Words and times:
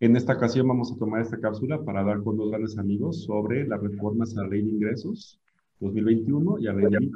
en 0.00 0.16
esta 0.16 0.34
ocasión 0.34 0.66
vamos 0.66 0.92
a 0.92 0.96
tomar 0.96 1.20
esta 1.20 1.38
cápsula 1.38 1.82
para 1.84 2.00
hablar 2.00 2.22
con 2.22 2.36
dos 2.36 2.50
grandes 2.50 2.76
amigos 2.78 3.24
sobre 3.24 3.66
las 3.66 3.80
reformas 3.80 4.36
a 4.36 4.42
la 4.42 4.48
ley 4.48 4.62
de 4.62 4.70
ingresos 4.70 5.40
2021 5.80 6.58
y 6.58 6.66
a 6.66 6.72
la 6.72 6.88
ley 6.88 7.10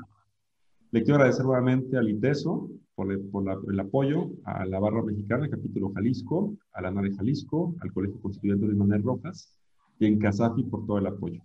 Le 0.92 1.02
quiero 1.02 1.16
agradecer 1.16 1.44
nuevamente 1.44 1.96
al 1.96 2.08
ITESO 2.08 2.70
por, 2.94 3.12
el 3.12 3.80
apoyo, 3.80 4.30
a 4.44 4.64
la 4.64 4.78
Barra 4.78 5.02
Mexicana, 5.02 5.44
al 5.44 5.50
capítulo 5.50 5.92
Jalisco, 5.92 6.56
a 6.72 6.82
la 6.82 6.90
NARE 6.90 7.14
Jalisco, 7.14 7.74
al 7.80 7.92
Colegio 7.92 8.20
Constituyente 8.20 8.66
de 8.66 8.74
Manuel 8.74 9.02
Rojas 9.02 9.56
y 9.98 10.06
en 10.06 10.18
Casafi 10.18 10.62
por 10.62 10.86
todo 10.86 10.98
el 10.98 11.06
apoyo. 11.06 11.42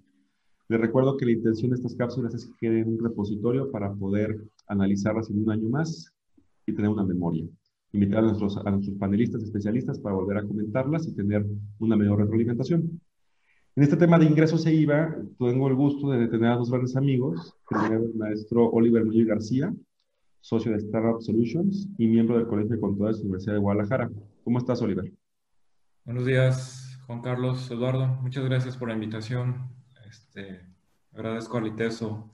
Les 0.69 0.79
recuerdo 0.79 1.17
que 1.17 1.25
la 1.25 1.31
intención 1.31 1.71
de 1.71 1.75
estas 1.75 1.95
cápsulas 1.95 2.33
es 2.35 2.45
que 2.45 2.53
queden 2.59 2.89
un 2.89 3.03
repositorio 3.03 3.71
para 3.71 3.91
poder 3.91 4.39
analizarlas 4.67 5.29
en 5.29 5.43
un 5.43 5.51
año 5.51 5.69
más 5.69 6.13
y 6.65 6.73
tener 6.73 6.89
una 6.89 7.03
memoria 7.03 7.45
invitar 7.93 8.19
a 8.19 8.21
nuestros, 8.23 8.57
a 8.57 8.71
nuestros 8.71 8.97
panelistas 8.97 9.43
especialistas 9.43 9.99
para 9.99 10.15
volver 10.15 10.37
a 10.37 10.43
comentarlas 10.43 11.07
y 11.07 11.15
tener 11.15 11.45
una 11.79 11.95
mejor 11.95 12.19
retroalimentación. 12.19 12.99
En 13.75 13.83
este 13.83 13.97
tema 13.97 14.19
de 14.19 14.25
ingresos 14.25 14.65
e 14.65 14.73
IVA, 14.73 15.15
tengo 15.39 15.67
el 15.67 15.75
gusto 15.75 16.11
de 16.11 16.27
tener 16.27 16.51
a 16.51 16.55
dos 16.57 16.69
grandes 16.69 16.95
amigos, 16.95 17.55
primero 17.67 18.03
el 18.03 18.13
maestro 18.15 18.69
Oliver 18.69 19.05
Muñoz 19.05 19.27
García, 19.27 19.73
socio 20.41 20.71
de 20.71 20.77
Startup 20.77 21.21
Solutions 21.21 21.87
y 21.97 22.07
miembro 22.07 22.37
del 22.37 22.47
Colegio 22.47 22.75
de 22.75 22.81
Contadores 22.81 23.17
de 23.17 23.23
la 23.23 23.27
Universidad 23.27 23.53
de 23.53 23.59
Guadalajara. 23.59 24.11
¿Cómo 24.43 24.57
estás, 24.57 24.81
Oliver? 24.81 25.11
Buenos 26.03 26.25
días, 26.25 26.99
Juan 27.07 27.21
Carlos, 27.21 27.71
Eduardo. 27.71 28.07
Muchas 28.21 28.43
gracias 28.43 28.75
por 28.75 28.89
la 28.89 28.95
invitación. 28.95 29.69
Este, 30.07 30.61
agradezco 31.13 31.57
al 31.57 31.67
ITESO 31.67 32.29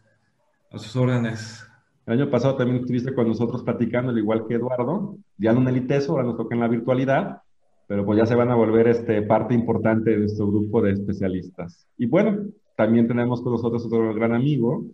a 0.71 0.77
sus 0.77 0.95
órdenes. 0.95 1.68
El 2.09 2.13
año 2.19 2.31
pasado 2.31 2.55
también 2.55 2.79
estuviste 2.79 3.13
con 3.13 3.27
nosotros 3.27 3.61
platicando, 3.61 4.09
al 4.09 4.17
igual 4.17 4.47
que 4.47 4.55
Eduardo, 4.55 5.15
ya 5.37 5.53
no 5.53 5.61
en 5.61 5.67
el 5.67 5.77
ITESO, 5.77 6.13
ahora 6.13 6.23
nos 6.23 6.37
toca 6.37 6.55
en 6.55 6.61
la 6.61 6.67
virtualidad, 6.67 7.43
pero 7.85 8.03
pues 8.03 8.17
ya 8.17 8.25
se 8.25 8.33
van 8.33 8.49
a 8.49 8.55
volver 8.55 8.87
este, 8.87 9.21
parte 9.21 9.53
importante 9.53 10.09
de 10.09 10.17
nuestro 10.17 10.47
grupo 10.47 10.81
de 10.81 10.93
especialistas. 10.93 11.85
Y 11.99 12.07
bueno, 12.07 12.47
también 12.75 13.07
tenemos 13.07 13.43
con 13.43 13.51
nosotros 13.51 13.85
otro 13.85 14.11
gran 14.15 14.33
amigo, 14.33 14.85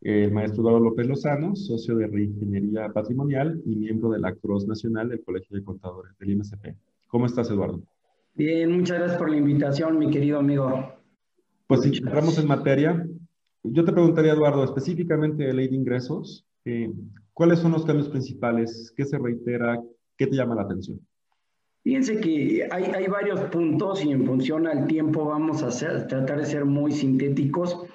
el 0.00 0.30
maestro 0.30 0.60
Eduardo 0.60 0.78
López 0.78 1.08
Lozano, 1.08 1.56
socio 1.56 1.96
de 1.96 2.06
Reingeniería 2.06 2.88
Patrimonial 2.90 3.60
y 3.66 3.74
miembro 3.74 4.10
de 4.10 4.20
la 4.20 4.32
Cruz 4.36 4.68
Nacional 4.68 5.08
del 5.08 5.24
Colegio 5.24 5.56
de 5.56 5.64
Contadores 5.64 6.16
del 6.20 6.30
IMSP. 6.30 6.76
¿Cómo 7.08 7.26
estás, 7.26 7.50
Eduardo? 7.50 7.80
Bien, 8.36 8.70
muchas 8.70 8.96
gracias 8.96 9.18
por 9.18 9.28
la 9.28 9.38
invitación, 9.38 9.98
mi 9.98 10.08
querido 10.08 10.38
amigo. 10.38 10.88
Pues 11.66 11.80
si 11.80 11.98
entramos 11.98 12.38
en 12.38 12.46
materia, 12.46 13.04
yo 13.64 13.84
te 13.84 13.90
preguntaría, 13.92 14.34
Eduardo, 14.34 14.62
específicamente 14.62 15.42
de 15.42 15.52
ley 15.52 15.66
de 15.66 15.74
ingresos, 15.74 16.46
eh, 16.64 16.90
¿Cuáles 17.32 17.60
son 17.60 17.72
los 17.72 17.84
cambios 17.84 18.08
principales? 18.08 18.92
¿Qué 18.96 19.04
se 19.04 19.18
reitera? 19.18 19.80
¿Qué 20.16 20.26
te 20.26 20.36
llama 20.36 20.54
la 20.54 20.62
atención? 20.62 21.00
Fíjense 21.82 22.20
que 22.20 22.68
hay, 22.70 22.84
hay 22.84 23.06
varios 23.06 23.40
puntos 23.50 24.04
y 24.04 24.10
en 24.10 24.26
función 24.26 24.66
al 24.66 24.86
tiempo 24.86 25.24
vamos 25.24 25.62
a 25.62 25.68
hacer, 25.68 26.06
tratar 26.06 26.38
de 26.38 26.44
ser 26.44 26.66
muy 26.66 26.92
sintéticos, 26.92 27.86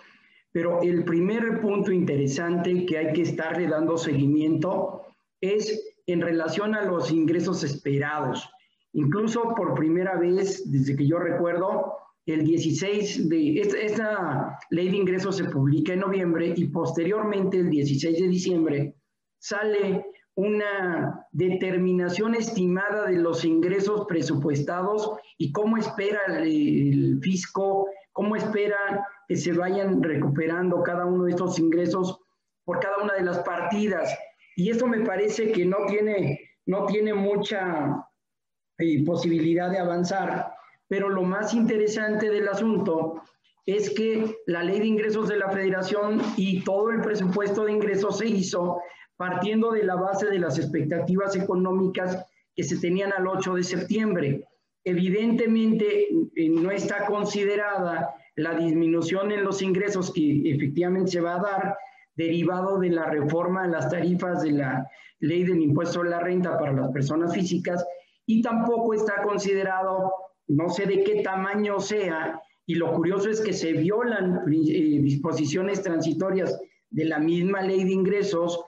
pero 0.51 0.81
el 0.81 1.03
primer 1.03 1.61
punto 1.61 1.91
interesante 1.91 2.85
que 2.87 2.97
hay 2.97 3.13
que 3.13 3.21
estarle 3.21 3.67
dando 3.67 3.97
seguimiento 3.97 5.03
es 5.39 5.95
en 6.07 6.21
relación 6.21 6.73
a 6.73 6.83
los 6.83 7.11
ingresos 7.11 7.63
esperados. 7.63 8.49
Incluso 8.93 9.53
por 9.55 9.75
primera 9.75 10.17
vez, 10.17 10.71
desde 10.71 10.95
que 10.95 11.05
yo 11.05 11.19
recuerdo, 11.19 11.97
el 12.25 12.43
16 12.43 13.29
de, 13.29 13.61
esta, 13.61 14.57
ley 14.71 14.89
de 14.89 14.97
ingresos 14.97 15.37
se 15.37 15.45
publica 15.45 15.93
en 15.93 15.99
noviembre 15.99 16.53
y 16.55 16.67
posteriormente 16.67 17.57
el 17.57 17.69
16 17.69 18.19
de 18.19 18.27
diciembre 18.27 18.95
sale 19.37 20.05
una 20.33 21.27
determinación 21.31 22.35
estimada 22.35 23.05
de 23.05 23.17
los 23.17 23.45
ingresos 23.45 24.05
presupuestados 24.07 25.11
y 25.37 25.51
cómo 25.51 25.77
espera 25.77 26.19
el, 26.39 27.19
fisco, 27.21 27.87
cómo 28.11 28.35
espera 28.35 29.07
que 29.27 29.35
se 29.35 29.53
vayan 29.53 30.01
recuperando 30.01 30.83
cada 30.83 31.05
uno 31.05 31.25
de 31.25 31.31
estos 31.31 31.59
ingresos 31.59 32.19
por 32.65 32.79
cada 32.79 33.03
una 33.03 33.13
de 33.13 33.23
las 33.23 33.39
partidas. 33.39 34.13
Y 34.57 34.71
esto 34.71 34.87
me 34.87 35.01
parece 35.01 35.51
que 35.51 35.63
no 35.63 35.77
tiene, 35.87 36.39
no 36.65 36.85
tiene 36.85 37.13
mucha 37.13 38.05
eh, 38.79 39.05
posibilidad 39.05 39.69
de 39.69 39.79
avanzar 39.79 40.55
pero 40.87 41.09
lo 41.09 41.23
más 41.23 41.53
interesante 41.53 42.29
del 42.29 42.47
asunto 42.47 43.21
es 43.65 43.89
que 43.89 44.37
la 44.45 44.63
ley 44.63 44.79
de 44.79 44.85
ingresos 44.85 45.27
de 45.27 45.37
la 45.37 45.49
federación 45.49 46.21
y 46.37 46.63
todo 46.63 46.91
el 46.91 47.01
presupuesto 47.01 47.65
de 47.65 47.71
ingresos 47.71 48.19
se 48.19 48.27
hizo 48.27 48.79
partiendo 49.17 49.71
de 49.71 49.83
la 49.83 49.95
base 49.95 50.27
de 50.27 50.39
las 50.39 50.59
expectativas 50.59 51.35
económicas 51.35 52.25
que 52.55 52.63
se 52.63 52.77
tenían 52.77 53.11
al 53.13 53.27
8 53.27 53.55
de 53.55 53.63
septiembre. 53.63 54.47
Evidentemente 54.83 56.07
eh, 56.35 56.49
no 56.49 56.69
está 56.69 57.05
considerada 57.05 58.13
la 58.35 58.53
disminución 58.53 59.31
en 59.31 59.43
los 59.43 59.61
ingresos 59.61 60.11
que 60.13 60.51
efectivamente 60.51 61.11
se 61.11 61.21
va 61.21 61.35
a 61.35 61.41
dar 61.41 61.77
derivado 62.15 62.79
de 62.79 62.89
la 62.89 63.05
reforma 63.05 63.63
de 63.63 63.69
las 63.69 63.89
tarifas 63.89 64.43
de 64.43 64.51
la 64.51 64.89
ley 65.19 65.43
del 65.43 65.61
impuesto 65.61 66.01
a 66.01 66.05
la 66.05 66.19
renta 66.19 66.57
para 66.57 66.73
las 66.73 66.91
personas 66.91 67.33
físicas 67.33 67.85
y 68.25 68.41
tampoco 68.41 68.93
está 68.93 69.23
considerado 69.23 70.11
no 70.47 70.69
sé 70.69 70.85
de 70.85 71.03
qué 71.03 71.21
tamaño 71.21 71.79
sea, 71.79 72.41
y 72.65 72.75
lo 72.75 72.93
curioso 72.93 73.29
es 73.29 73.41
que 73.41 73.53
se 73.53 73.73
violan 73.73 74.41
eh, 74.47 74.99
disposiciones 75.01 75.81
transitorias 75.81 76.59
de 76.89 77.05
la 77.05 77.19
misma 77.19 77.61
ley 77.61 77.83
de 77.83 77.91
ingresos, 77.91 78.59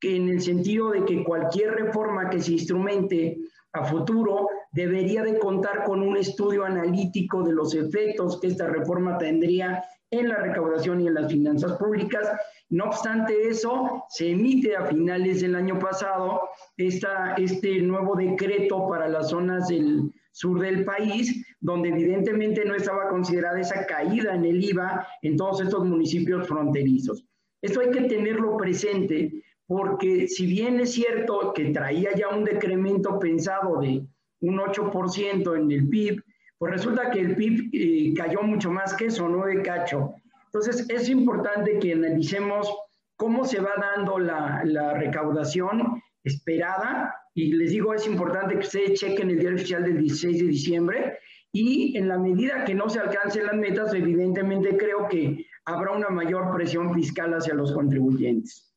que 0.00 0.16
en 0.16 0.28
el 0.28 0.40
sentido 0.40 0.90
de 0.90 1.04
que 1.04 1.24
cualquier 1.24 1.72
reforma 1.72 2.30
que 2.30 2.40
se 2.40 2.52
instrumente 2.52 3.38
a 3.72 3.84
futuro 3.84 4.48
debería 4.72 5.22
de 5.22 5.38
contar 5.38 5.84
con 5.84 6.02
un 6.02 6.16
estudio 6.16 6.64
analítico 6.64 7.42
de 7.42 7.52
los 7.52 7.74
efectos 7.74 8.40
que 8.40 8.48
esta 8.48 8.66
reforma 8.68 9.18
tendría 9.18 9.82
en 10.20 10.28
la 10.28 10.36
recaudación 10.36 11.00
y 11.00 11.06
en 11.06 11.14
las 11.14 11.30
finanzas 11.30 11.76
públicas. 11.78 12.28
No 12.70 12.84
obstante 12.84 13.48
eso, 13.48 14.04
se 14.08 14.30
emite 14.30 14.76
a 14.76 14.86
finales 14.86 15.40
del 15.42 15.54
año 15.54 15.78
pasado 15.78 16.40
esta, 16.76 17.34
este 17.34 17.80
nuevo 17.80 18.16
decreto 18.16 18.88
para 18.88 19.08
las 19.08 19.30
zonas 19.30 19.68
del 19.68 20.12
sur 20.32 20.60
del 20.60 20.84
país, 20.84 21.46
donde 21.60 21.90
evidentemente 21.90 22.64
no 22.64 22.74
estaba 22.74 23.08
considerada 23.08 23.60
esa 23.60 23.86
caída 23.86 24.34
en 24.34 24.44
el 24.44 24.64
IVA 24.64 25.06
en 25.22 25.36
todos 25.36 25.60
estos 25.60 25.84
municipios 25.84 26.48
fronterizos. 26.48 27.24
Esto 27.62 27.80
hay 27.80 27.90
que 27.90 28.02
tenerlo 28.02 28.56
presente 28.56 29.44
porque 29.66 30.26
si 30.28 30.46
bien 30.46 30.80
es 30.80 30.92
cierto 30.92 31.52
que 31.54 31.70
traía 31.70 32.10
ya 32.14 32.28
un 32.28 32.44
decremento 32.44 33.18
pensado 33.18 33.80
de 33.80 34.06
un 34.40 34.58
8% 34.58 35.56
en 35.56 35.70
el 35.70 35.88
PIB, 35.88 36.22
pues 36.58 36.72
resulta 36.72 37.10
que 37.10 37.20
el 37.20 37.36
PIB 37.36 37.70
eh, 37.72 38.14
cayó 38.16 38.42
mucho 38.42 38.70
más 38.70 38.94
que 38.94 39.06
eso, 39.06 39.28
no 39.28 39.46
de 39.46 39.62
cacho. 39.62 40.14
Entonces 40.46 40.88
es 40.88 41.08
importante 41.08 41.78
que 41.78 41.92
analicemos 41.92 42.72
cómo 43.16 43.44
se 43.44 43.60
va 43.60 43.72
dando 43.76 44.18
la, 44.18 44.62
la 44.64 44.94
recaudación 44.94 46.02
esperada 46.22 47.14
y 47.34 47.52
les 47.52 47.70
digo, 47.70 47.92
es 47.92 48.06
importante 48.06 48.54
que 48.54 48.60
ustedes 48.60 49.00
chequen 49.00 49.30
el 49.30 49.40
diario 49.40 49.56
oficial 49.56 49.82
del 49.82 49.98
16 49.98 50.38
de 50.38 50.46
diciembre 50.46 51.18
y 51.52 51.96
en 51.96 52.08
la 52.08 52.18
medida 52.18 52.64
que 52.64 52.74
no 52.74 52.88
se 52.88 53.00
alcancen 53.00 53.46
las 53.46 53.56
metas, 53.56 53.94
evidentemente 53.94 54.76
creo 54.76 55.08
que 55.08 55.46
habrá 55.64 55.92
una 55.92 56.08
mayor 56.08 56.54
presión 56.54 56.92
fiscal 56.94 57.32
hacia 57.32 57.54
los 57.54 57.72
contribuyentes. 57.72 58.73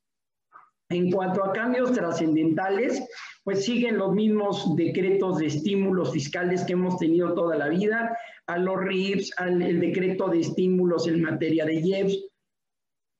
En 0.89 1.11
cuanto 1.11 1.43
a 1.43 1.51
cambios 1.51 1.91
trascendentales, 1.91 3.05
pues 3.43 3.65
siguen 3.65 3.97
los 3.97 4.13
mismos 4.13 4.75
decretos 4.75 5.39
de 5.39 5.47
estímulos 5.47 6.13
fiscales 6.13 6.63
que 6.63 6.73
hemos 6.73 6.97
tenido 6.97 7.33
toda 7.33 7.57
la 7.57 7.67
vida, 7.67 8.17
a 8.47 8.57
los 8.57 8.79
RIPS, 8.79 9.33
al 9.37 9.59
decreto 9.79 10.29
de 10.29 10.39
estímulos 10.39 11.07
en 11.07 11.21
materia 11.21 11.65
de 11.65 11.75
IEPS, 11.75 12.29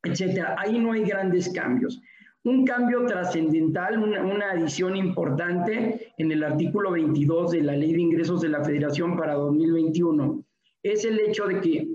etcétera. 0.04 0.56
Ahí 0.58 0.80
no 0.80 0.94
hay 0.94 1.04
grandes 1.04 1.50
cambios. 1.50 2.02
Un 2.44 2.66
cambio 2.66 3.06
trascendental, 3.06 4.02
una, 4.02 4.52
adición 4.52 4.96
importante 4.96 6.14
en 6.18 6.32
el 6.32 6.44
artículo 6.44 6.92
22 6.92 7.52
de 7.52 7.62
la 7.62 7.74
Ley 7.74 7.92
de 7.92 8.02
Ingresos 8.02 8.42
de 8.42 8.50
la 8.50 8.64
Federación 8.64 9.18
para 9.18 9.34
2021 9.34 10.46
es 10.82 11.04
el 11.04 11.20
hecho 11.20 11.46
de 11.48 11.60
que 11.60 11.88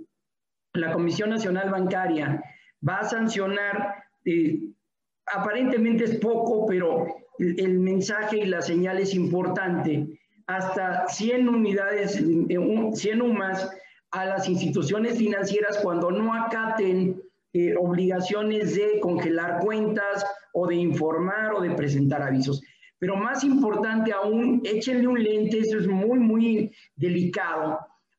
la 0.74 0.92
Comisión 0.92 1.30
Nacional 1.30 1.70
Bancaria 1.70 2.42
va 2.86 2.98
a 2.98 3.04
sancionar, 3.04 3.94
eh, 4.24 4.58
aparentemente 5.26 6.04
es 6.04 6.16
poco, 6.16 6.66
pero 6.66 7.06
el, 7.38 7.58
el 7.58 7.78
mensaje 7.78 8.38
y 8.38 8.44
la 8.46 8.62
señal 8.62 8.98
es 8.98 9.14
importante, 9.14 10.06
hasta 10.46 11.08
100 11.08 11.48
unidades, 11.48 12.12
100 12.12 13.22
UMAS 13.22 13.70
a 14.10 14.26
las 14.26 14.48
instituciones 14.48 15.16
financieras 15.16 15.78
cuando 15.82 16.10
no 16.10 16.34
acaten 16.34 17.22
eh, 17.54 17.74
obligaciones 17.76 18.74
de 18.74 19.00
congelar 19.00 19.60
cuentas 19.60 20.24
o 20.52 20.66
de 20.66 20.76
informar 20.76 21.54
o 21.54 21.60
de 21.60 21.70
presentar 21.72 22.22
avisos. 22.22 22.62
Pero 22.98 23.16
más 23.16 23.42
importante 23.44 24.12
aún, 24.12 24.60
échenle 24.64 25.06
un 25.06 25.22
lente, 25.22 25.58
eso 25.58 25.78
es 25.78 25.88
muy, 25.88 26.18
muy 26.18 26.72
delicado, 26.94 27.78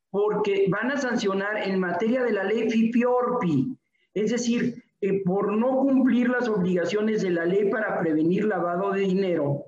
porque 0.10 0.66
van 0.70 0.92
a 0.92 0.98
sancionar 0.98 1.68
en 1.68 1.80
materia 1.80 2.24
de 2.24 2.34
la 2.34 2.44
ley 2.44 2.70
FIPIORPI, 2.70 3.78
es 4.14 4.32
decir, 4.32 4.83
eh, 5.06 5.22
por 5.26 5.52
no 5.52 5.80
cumplir 5.80 6.30
las 6.30 6.48
obligaciones 6.48 7.24
de 7.24 7.32
la 7.32 7.44
ley 7.44 7.70
para 7.70 8.00
prevenir 8.00 8.46
lavado 8.46 8.94
de 8.94 9.02
dinero, 9.02 9.66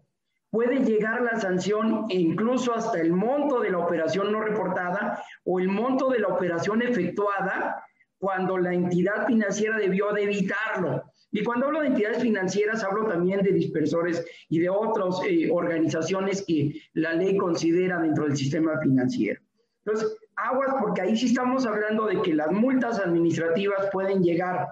puede 0.50 0.86
llegar 0.86 1.22
la 1.24 1.38
sanción 1.38 2.06
e 2.10 2.16
incluso 2.16 2.74
hasta 2.74 3.02
el 3.02 3.12
monto 3.12 3.60
de 3.60 3.72
la 3.72 3.80
operación 3.80 4.32
no 4.32 4.40
reportada 4.40 5.22
o 5.44 5.60
el 5.60 5.68
monto 5.68 6.10
de 6.10 6.20
la 6.20 6.30
operación 6.30 6.82
efectuada 6.82 7.84
cuando 8.18 8.58
la 8.58 8.74
entidad 8.74 9.28
financiera 9.28 9.78
debió 9.78 10.14
de 10.14 10.24
evitarlo. 10.24 11.04
Y 11.34 11.44
cuando 11.44 11.66
hablo 11.66 11.82
de 11.82 11.88
entidades 11.88 12.22
financieras, 12.22 12.86
hablo 12.86 13.06
también 13.06 13.42
de 13.42 13.52
dispersores 13.52 14.26
y 14.48 14.60
de 14.60 14.70
otras 14.70 15.20
eh, 15.28 15.50
organizaciones 15.52 16.46
que 16.48 16.80
la 16.94 17.12
ley 17.12 17.36
considera 17.36 18.00
dentro 18.00 18.24
del 18.24 18.38
sistema 18.38 18.80
financiero. 18.80 19.42
Entonces, 19.84 20.16
aguas, 20.38 20.76
porque 20.80 21.02
ahí 21.02 21.18
sí 21.18 21.26
estamos 21.26 21.66
hablando 21.66 22.06
de 22.06 22.22
que 22.22 22.34
las 22.34 22.54
multas 22.54 23.00
administrativas 23.00 23.90
pueden 23.92 24.24
llegar 24.24 24.70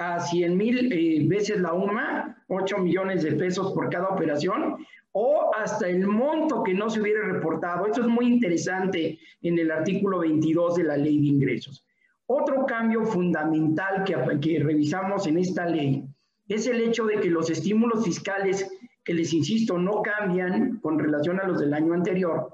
a 0.00 0.18
100 0.18 0.56
mil 0.56 0.92
eh, 0.92 1.26
veces 1.28 1.60
la 1.60 1.74
UMA, 1.74 2.42
8 2.48 2.78
millones 2.78 3.22
de 3.22 3.32
pesos 3.32 3.72
por 3.74 3.90
cada 3.90 4.08
operación, 4.08 4.76
o 5.12 5.50
hasta 5.54 5.88
el 5.88 6.06
monto 6.06 6.62
que 6.62 6.72
no 6.72 6.88
se 6.88 7.00
hubiera 7.00 7.22
reportado. 7.26 7.86
Esto 7.86 8.00
es 8.00 8.06
muy 8.06 8.26
interesante 8.26 9.18
en 9.42 9.58
el 9.58 9.70
artículo 9.70 10.20
22 10.20 10.76
de 10.76 10.84
la 10.84 10.96
ley 10.96 11.18
de 11.18 11.26
ingresos. 11.26 11.84
Otro 12.26 12.64
cambio 12.64 13.04
fundamental 13.04 14.04
que, 14.04 14.16
que 14.40 14.60
revisamos 14.60 15.26
en 15.26 15.36
esta 15.36 15.66
ley 15.66 16.04
es 16.48 16.66
el 16.66 16.80
hecho 16.80 17.04
de 17.04 17.20
que 17.20 17.28
los 17.28 17.50
estímulos 17.50 18.04
fiscales, 18.04 18.70
que 19.04 19.12
les 19.12 19.34
insisto, 19.34 19.76
no 19.76 20.00
cambian 20.00 20.78
con 20.78 20.98
relación 20.98 21.40
a 21.40 21.46
los 21.46 21.60
del 21.60 21.74
año 21.74 21.92
anterior, 21.92 22.48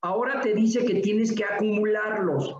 ahora 0.00 0.40
te 0.40 0.54
dice 0.54 0.84
que 0.86 1.00
tienes 1.00 1.34
que 1.34 1.44
acumularlos. 1.44 2.56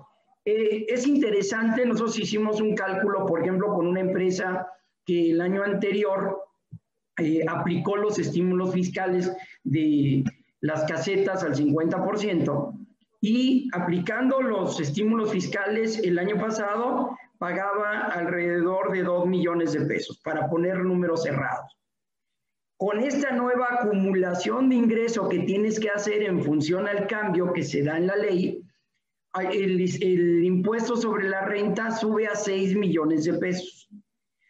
Eh, 0.49 0.87
es 0.89 1.09
interesante, 1.09 1.85
nosotros 1.85 2.17
hicimos 2.21 2.61
un 2.61 2.77
cálculo, 2.77 3.27
por 3.27 3.43
ejemplo, 3.43 3.75
con 3.75 3.89
una 3.89 4.01
empresa 4.01 4.69
que 5.05 5.33
el 5.33 5.41
año 5.41 5.65
anterior 5.65 6.41
eh, 7.19 7.45
aplicó 7.49 7.97
los 7.97 8.21
estímulos 8.21 8.73
fiscales 8.73 9.37
de 9.65 10.23
las 10.61 10.85
casetas 10.85 11.43
al 11.43 11.57
50%, 11.57 12.73
y 13.21 13.69
aplicando 13.73 14.41
los 14.41 14.79
estímulos 14.81 15.33
fiscales 15.33 15.99
el 16.05 16.17
año 16.17 16.39
pasado 16.39 17.17
pagaba 17.39 18.03
alrededor 18.03 18.93
de 18.93 19.03
2 19.03 19.27
millones 19.27 19.73
de 19.73 19.81
pesos, 19.81 20.21
para 20.23 20.49
poner 20.49 20.79
números 20.79 21.25
cerrados. 21.25 21.77
Con 22.77 23.01
esta 23.01 23.33
nueva 23.33 23.67
acumulación 23.81 24.69
de 24.69 24.77
ingreso 24.77 25.29
que 25.29 25.41
tienes 25.41 25.81
que 25.81 25.91
hacer 25.91 26.23
en 26.23 26.41
función 26.41 26.87
al 26.87 27.09
cambio 27.09 27.53
que 27.53 27.65
se 27.65 27.83
da 27.83 27.97
en 27.97 28.07
la 28.07 28.17
ley, 28.17 28.63
el, 29.43 29.81
el 29.81 30.45
impuesto 30.45 30.97
sobre 30.97 31.29
la 31.29 31.43
renta 31.47 31.91
sube 31.91 32.27
a 32.27 32.35
6 32.35 32.77
millones 32.77 33.25
de 33.25 33.35
pesos. 33.35 33.89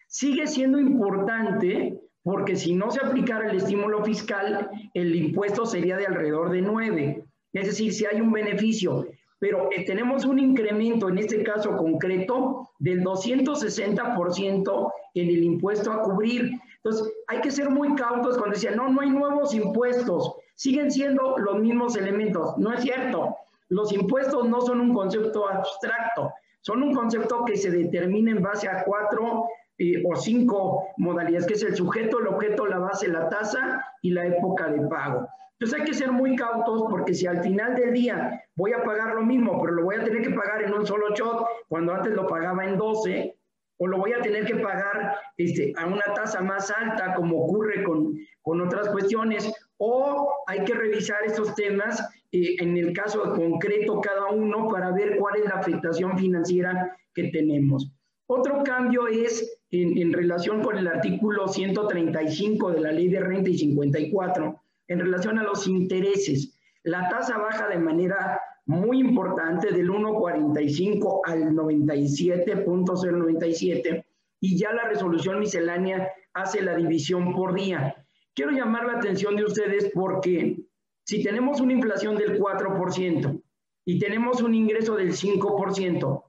Sigue 0.09 0.47
siendo 0.47 0.79
importante 0.79 2.01
porque 2.23 2.57
si 2.57 2.75
no 2.75 2.91
se 2.91 3.05
aplicara 3.05 3.51
el 3.51 3.57
estímulo 3.57 4.05
fiscal, 4.05 4.69
el 4.95 5.15
impuesto 5.15 5.65
sería 5.65 5.97
de 5.97 6.07
alrededor 6.07 6.51
de 6.51 6.63
9 6.63 7.27
es 7.61 7.69
decir, 7.69 7.93
si 7.93 8.05
hay 8.05 8.21
un 8.21 8.33
beneficio, 8.33 9.07
pero 9.39 9.71
eh, 9.73 9.85
tenemos 9.87 10.27
un 10.27 10.39
incremento 10.39 11.09
en 11.09 11.19
este 11.19 11.43
caso 11.43 11.75
concreto 11.77 12.69
del 12.79 13.03
260% 13.03 14.93
en 15.15 15.29
el 15.29 15.43
impuesto 15.43 15.91
a 15.91 16.03
cubrir. 16.03 16.51
Entonces, 16.77 17.11
hay 17.27 17.41
que 17.41 17.51
ser 17.51 17.71
muy 17.71 17.95
cautos 17.95 18.37
cuando 18.37 18.55
decían, 18.55 18.77
no, 18.77 18.91
no 18.91 19.01
hay 19.01 19.09
nuevos 19.09 19.55
impuestos, 19.55 20.35
siguen 20.55 20.91
siendo 20.91 21.39
los 21.39 21.59
mismos 21.59 21.97
elementos. 21.97 22.59
No 22.59 22.75
es 22.75 22.83
cierto, 22.83 23.35
los 23.69 23.93
impuestos 23.93 24.49
no 24.49 24.61
son 24.61 24.81
un 24.81 24.95
concepto 24.95 25.49
abstracto, 25.49 26.33
son 26.61 26.83
un 26.83 26.95
concepto 26.95 27.45
que 27.45 27.57
se 27.57 27.71
determina 27.71 28.31
en 28.31 28.43
base 28.43 28.69
a 28.69 28.85
cuatro 28.85 29.47
eh, 29.79 30.03
o 30.07 30.17
cinco 30.17 30.89
modalidades, 30.97 31.47
que 31.47 31.55
es 31.55 31.63
el 31.63 31.77
sujeto, 31.77 32.19
el 32.19 32.29
objeto, 32.29 32.67
la 32.67 32.79
base, 32.79 33.09
la 33.09 33.29
tasa 33.29 33.85
y 34.03 34.11
la 34.11 34.27
época 34.27 34.69
de 34.69 34.87
pago. 34.87 35.29
Entonces 35.59 35.81
hay 35.81 35.87
que 35.87 35.95
ser 35.95 36.13
muy 36.13 36.37
cautos 36.37 36.85
porque 36.91 37.15
si 37.15 37.27
al 37.27 37.43
final 37.43 37.75
del 37.75 37.93
día 37.93 38.43
voy 38.57 38.73
a 38.73 38.83
pagar 38.83 39.15
lo 39.15 39.23
mismo, 39.23 39.61
pero 39.61 39.73
lo 39.73 39.85
voy 39.85 39.97
a 39.97 40.05
tener 40.05 40.23
que 40.23 40.31
pagar 40.31 40.63
en 40.63 40.75
un 40.75 40.87
solo 40.87 41.15
shot, 41.15 41.47
cuando 41.69 41.95
antes 41.95 42.13
lo 42.15 42.27
pagaba 42.27 42.65
en 42.65 42.77
12, 42.77 43.37
o 43.79 43.87
lo 43.87 43.99
voy 43.99 44.13
a 44.13 44.21
tener 44.21 44.45
que 44.45 44.57
pagar 44.57 45.17
este, 45.37 45.73
a 45.77 45.87
una 45.87 46.05
tasa 46.15 46.41
más 46.41 46.71
alta, 46.71 47.15
como 47.15 47.45
ocurre 47.45 47.85
con, 47.85 48.15
con 48.43 48.61
otras 48.61 48.89
cuestiones, 48.89 49.53
o 49.79 50.33
hay 50.47 50.65
que 50.65 50.75
revisar 50.75 51.19
estos 51.25 51.55
temas 51.55 52.01
eh, 52.33 52.57
en 52.61 52.77
el 52.77 52.93
caso 52.93 53.23
concreto 53.35 54.01
cada 54.01 54.27
uno 54.27 54.69
para 54.69 54.93
ver 54.93 55.17
cuál 55.19 55.37
es 55.37 55.45
la 55.45 55.57
afectación 55.57 56.19
financiera 56.19 56.97
que 57.15 57.29
tenemos. 57.29 57.91
Otro 58.27 58.63
cambio 58.65 59.07
es 59.07 59.61
en, 59.71 59.97
en 59.99 60.13
relación 60.13 60.63
con 60.63 60.79
el 60.79 60.89
artículo 60.89 61.49
135 61.49 62.73
de 62.73 62.81
la 62.81 62.93
ley 62.93 63.09
de 63.09 63.21
renta 63.21 63.51
y 63.51 63.59
54 63.59 64.61
en 64.89 65.01
relación 65.01 65.39
a 65.39 65.45
los 65.45 65.67
intereses. 65.67 66.59
La 66.83 67.09
tasa 67.09 67.39
baja 67.39 67.69
de 67.69 67.79
manera 67.79 68.41
muy 68.67 68.99
importante 68.99 69.73
del 69.73 69.89
1,45 69.91 71.21
al 71.25 71.55
97.097 71.55 74.05
y 74.41 74.59
ya 74.59 74.73
la 74.73 74.89
resolución 74.89 75.39
miscelánea 75.39 76.11
hace 76.35 76.61
la 76.63 76.75
división 76.75 77.33
por 77.35 77.55
día. 77.55 78.05
Quiero 78.37 78.53
llamar 78.53 78.85
la 78.85 78.99
atención 78.99 79.35
de 79.35 79.45
ustedes 79.45 79.91
porque 79.95 80.59
si 81.05 81.25
tenemos 81.25 81.61
una 81.61 81.73
inflación 81.73 82.17
del 82.17 82.39
4% 82.39 83.43
y 83.87 83.99
tenemos 83.99 84.43
un 84.43 84.55
ingreso 84.55 84.95
del 84.95 85.13
5% 85.13 86.25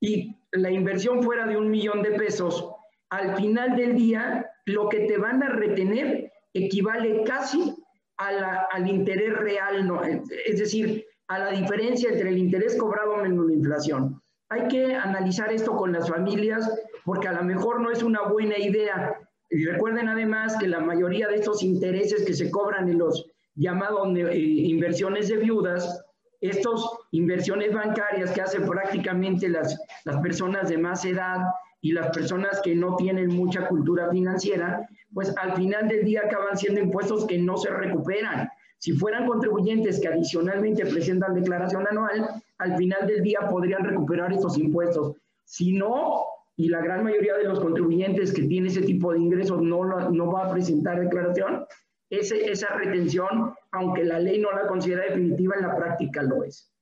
y 0.00 0.34
la 0.52 0.70
inversión 0.70 1.22
fuera 1.22 1.46
de 1.46 1.58
un 1.58 1.70
millón 1.70 2.02
de 2.02 2.12
pesos, 2.12 2.70
al 3.10 3.36
final 3.36 3.76
del 3.76 3.94
día 3.94 4.50
lo 4.64 4.88
que 4.88 5.00
te 5.00 5.18
van 5.18 5.42
a 5.42 5.50
retener 5.50 6.32
equivale 6.54 7.24
casi 7.24 7.76
al 8.16 8.88
interés 8.88 9.36
real, 9.36 9.86
no, 9.86 10.02
es 10.02 10.58
decir, 10.58 11.04
a 11.28 11.38
la 11.40 11.50
diferencia 11.50 12.10
entre 12.10 12.30
el 12.30 12.38
interés 12.38 12.76
cobrado 12.76 13.18
menos 13.18 13.46
la 13.46 13.52
inflación. 13.52 14.22
Hay 14.48 14.68
que 14.68 14.94
analizar 14.94 15.52
esto 15.52 15.76
con 15.76 15.92
las 15.92 16.08
familias 16.08 16.70
porque 17.04 17.28
a 17.28 17.32
lo 17.32 17.42
mejor 17.42 17.82
no 17.82 17.90
es 17.90 18.02
una 18.02 18.22
buena 18.22 18.58
idea. 18.58 19.18
Y 19.54 19.66
recuerden 19.66 20.08
además 20.08 20.56
que 20.58 20.66
la 20.66 20.80
mayoría 20.80 21.28
de 21.28 21.36
estos 21.36 21.62
intereses 21.62 22.24
que 22.24 22.34
se 22.34 22.50
cobran 22.50 22.88
en 22.88 22.98
los 22.98 23.30
llamados 23.54 24.08
eh, 24.16 24.36
inversiones 24.36 25.28
de 25.28 25.36
viudas, 25.36 26.04
estas 26.40 26.84
inversiones 27.12 27.72
bancarias 27.72 28.32
que 28.32 28.42
hacen 28.42 28.66
prácticamente 28.66 29.48
las, 29.48 29.78
las 30.06 30.20
personas 30.20 30.68
de 30.70 30.78
más 30.78 31.04
edad 31.04 31.38
y 31.80 31.92
las 31.92 32.10
personas 32.10 32.60
que 32.62 32.74
no 32.74 32.96
tienen 32.96 33.28
mucha 33.28 33.68
cultura 33.68 34.10
financiera, 34.10 34.88
pues 35.12 35.32
al 35.36 35.54
final 35.54 35.86
del 35.86 36.04
día 36.04 36.22
acaban 36.24 36.58
siendo 36.58 36.80
impuestos 36.80 37.24
que 37.24 37.38
no 37.38 37.56
se 37.56 37.70
recuperan. 37.70 38.48
Si 38.78 38.90
fueran 38.90 39.28
contribuyentes 39.28 40.00
que 40.00 40.08
adicionalmente 40.08 40.84
presentan 40.84 41.32
declaración 41.32 41.86
anual, 41.88 42.42
al 42.58 42.76
final 42.76 43.06
del 43.06 43.22
día 43.22 43.48
podrían 43.48 43.84
recuperar 43.84 44.32
estos 44.32 44.58
impuestos. 44.58 45.14
Si 45.44 45.74
no, 45.74 46.24
y 46.56 46.68
la 46.68 46.80
gran 46.80 47.02
mayoría 47.02 47.36
de 47.36 47.44
los 47.44 47.60
contribuyentes 47.60 48.32
que 48.32 48.42
tienen 48.42 48.70
ese 48.70 48.82
tipo 48.82 49.12
de 49.12 49.18
ingresos 49.18 49.60
no, 49.60 50.10
no 50.10 50.32
va 50.32 50.46
a 50.46 50.52
presentar 50.52 51.00
declaración, 51.00 51.64
ese, 52.10 52.50
esa 52.50 52.74
retención, 52.74 53.54
aunque 53.72 54.04
la 54.04 54.20
ley 54.20 54.38
no 54.40 54.52
la 54.52 54.66
considera 54.66 55.04
definitiva, 55.04 55.56
en 55.56 55.66
la 55.66 55.76
práctica 55.76 56.22
lo 56.22 56.44
es. 56.44 56.72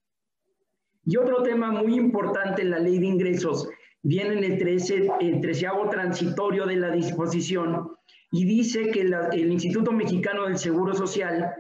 Y 1.05 1.17
otro 1.17 1.43
tema 1.43 1.73
muy 1.73 1.95
importante 1.95 2.63
en 2.63 2.71
la 2.71 2.79
ley 2.79 2.99
de 2.99 3.07
ingresos 3.07 3.69
viene 4.03 4.35
en 4.35 4.45
el, 4.45 4.59
13, 4.59 5.11
el 5.21 5.41
treceavo 5.41 5.89
transitorio 5.89 6.67
de 6.67 6.77
la 6.77 6.91
disposición 6.91 7.93
y 8.31 8.45
dice 8.45 8.91
que 8.91 9.01
el 9.01 9.53
Instituto 9.53 9.93
Mexicano 9.93 10.45
del 10.45 10.59
Seguro 10.59 10.95
Social 10.95 11.53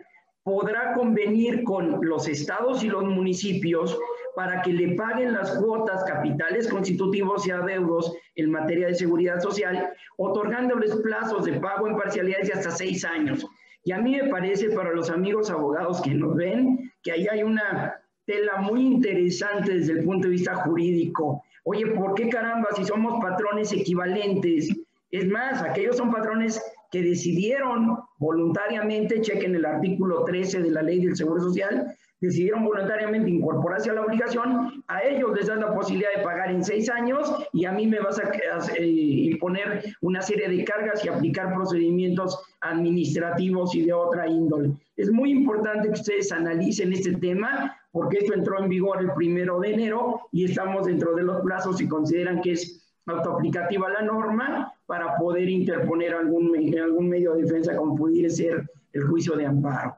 podrá 0.42 0.95
convenir 0.95 1.62
con 1.64 1.99
los 2.02 2.28
estados 2.28 2.83
y 2.83 2.88
los 2.88 3.04
municipios 3.04 3.99
para 4.34 4.62
que 4.62 4.72
le 4.72 4.94
paguen 4.94 5.32
las 5.32 5.58
cuotas 5.58 6.04
capitales 6.04 6.68
constitutivos 6.68 7.46
y 7.46 7.50
adeudos 7.50 8.14
en 8.36 8.50
materia 8.50 8.88
de 8.88 8.94
seguridad 8.94 9.40
social, 9.40 9.90
otorgándoles 10.16 10.96
plazos 10.96 11.44
de 11.44 11.54
pago 11.60 11.88
en 11.88 11.96
parcialidades 11.96 12.48
de 12.48 12.54
hasta 12.54 12.70
seis 12.70 13.04
años. 13.04 13.46
Y 13.84 13.92
a 13.92 13.98
mí 13.98 14.16
me 14.16 14.28
parece, 14.28 14.70
para 14.70 14.92
los 14.92 15.10
amigos 15.10 15.50
abogados 15.50 16.00
que 16.02 16.14
nos 16.14 16.36
ven, 16.36 16.92
que 17.02 17.12
ahí 17.12 17.26
hay 17.28 17.42
una 17.42 18.00
tela 18.24 18.58
muy 18.58 18.80
interesante 18.80 19.74
desde 19.74 19.94
el 19.94 20.04
punto 20.04 20.28
de 20.28 20.34
vista 20.34 20.54
jurídico 20.54 21.42
Oye, 21.64 21.86
¿por 21.86 22.14
qué 22.14 22.28
caramba 22.28 22.68
si 22.74 22.84
somos 22.84 23.22
patrones 23.22 23.72
equivalentes? 23.72 24.68
Es 25.10 25.28
más, 25.28 25.62
aquellos 25.62 25.96
son 25.96 26.10
patrones 26.10 26.60
que 26.90 27.02
decidieron 27.02 27.98
voluntariamente, 28.18 29.20
chequen 29.20 29.54
el 29.54 29.64
artículo 29.64 30.24
13 30.24 30.60
de 30.60 30.70
la 30.70 30.82
ley 30.82 31.04
del 31.04 31.16
Seguro 31.16 31.40
Social, 31.40 31.96
decidieron 32.22 32.64
voluntariamente 32.64 33.28
incorporarse 33.28 33.90
a 33.90 33.94
la 33.94 34.02
obligación, 34.02 34.84
a 34.86 35.02
ellos 35.02 35.32
les 35.34 35.48
das 35.48 35.58
la 35.58 35.74
posibilidad 35.74 36.10
de 36.16 36.22
pagar 36.22 36.52
en 36.52 36.64
seis 36.64 36.88
años 36.88 37.34
y 37.52 37.64
a 37.64 37.72
mí 37.72 37.88
me 37.88 37.98
vas 37.98 38.18
a, 38.20 38.30
eh, 38.78 38.86
imponer 38.86 39.82
una 40.00 40.22
serie 40.22 40.48
de 40.48 40.64
cargas 40.64 41.04
y 41.04 41.08
aplicar 41.08 41.52
procedimientos 41.52 42.40
administrativos 42.60 43.74
y 43.74 43.82
de 43.84 43.92
otra 43.92 44.28
índole. 44.28 44.70
Es 44.96 45.10
muy 45.10 45.32
importante 45.32 45.88
que 45.88 45.94
ustedes 45.94 46.30
analicen 46.30 46.92
este 46.92 47.12
tema 47.14 47.76
porque 47.90 48.18
esto 48.18 48.34
entró 48.34 48.62
en 48.62 48.68
vigor 48.68 49.00
el 49.00 49.12
primero 49.14 49.58
de 49.58 49.74
enero 49.74 50.20
y 50.30 50.44
estamos 50.44 50.86
dentro 50.86 51.16
de 51.16 51.24
los 51.24 51.42
plazos 51.42 51.80
y 51.80 51.88
consideran 51.88 52.40
que 52.40 52.52
es 52.52 52.88
autoaplicativa 53.06 53.90
la 53.90 54.02
norma 54.02 54.72
para 54.86 55.16
poder 55.16 55.48
interponer 55.48 56.14
algún, 56.14 56.54
algún 56.78 57.08
medio 57.08 57.34
de 57.34 57.42
defensa 57.42 57.76
como 57.76 57.96
pudiera 57.96 58.30
ser 58.30 58.70
el 58.92 59.02
juicio 59.08 59.34
de 59.34 59.46
amparo. 59.46 59.96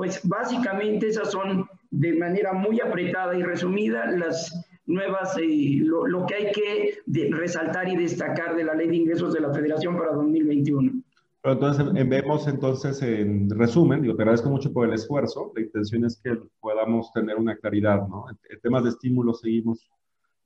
Pues 0.00 0.26
básicamente 0.26 1.08
esas 1.08 1.30
son 1.30 1.68
de 1.90 2.14
manera 2.14 2.54
muy 2.54 2.80
apretada 2.80 3.36
y 3.36 3.42
resumida 3.42 4.10
las 4.10 4.50
nuevas, 4.86 5.36
eh, 5.36 5.80
lo, 5.82 6.24
que 6.24 6.34
hay 6.36 6.52
que 6.52 7.28
resaltar 7.32 7.86
y 7.86 7.96
destacar 7.96 8.56
de 8.56 8.64
la 8.64 8.72
ley 8.72 8.88
de 8.88 8.96
ingresos 8.96 9.34
de 9.34 9.40
la 9.40 9.52
Federación 9.52 9.98
para 9.98 10.14
2021. 10.14 11.02
entonces, 11.44 12.08
vemos 12.08 12.48
entonces 12.48 13.02
en 13.02 13.50
resumen, 13.50 14.00
digo, 14.00 14.16
te 14.16 14.22
agradezco 14.22 14.48
mucho 14.48 14.72
por 14.72 14.88
el 14.88 14.94
esfuerzo, 14.94 15.52
la 15.54 15.60
intención 15.60 16.06
es 16.06 16.18
que 16.24 16.34
podamos 16.60 17.12
tener 17.12 17.36
una 17.36 17.54
claridad, 17.56 18.08
¿no? 18.08 18.24
En 18.48 18.60
temas 18.62 18.84
de 18.84 18.88
estímulo 18.88 19.34
seguimos 19.34 19.86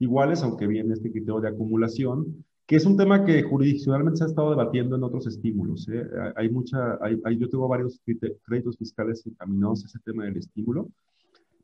iguales, 0.00 0.42
aunque 0.42 0.66
viene 0.66 0.94
este 0.94 1.12
criterio 1.12 1.38
de 1.38 1.50
acumulación, 1.50 2.44
que 2.66 2.76
es 2.76 2.86
un 2.86 2.96
tema 2.96 3.24
que 3.24 3.42
jurisdiccionalmente 3.42 4.18
se 4.18 4.24
ha 4.24 4.28
estado 4.28 4.50
debatiendo 4.50 4.96
en 4.96 5.02
otros 5.02 5.26
estímulos. 5.26 5.86
¿eh? 5.88 6.06
Hay 6.36 6.48
mucha, 6.48 6.98
hay, 7.02 7.38
yo 7.38 7.48
tengo 7.48 7.68
varios 7.68 8.00
créditos 8.44 8.78
fiscales 8.78 9.26
encaminados 9.26 9.84
a 9.84 9.86
ese 9.86 9.98
tema 10.00 10.24
del 10.24 10.38
estímulo, 10.38 10.88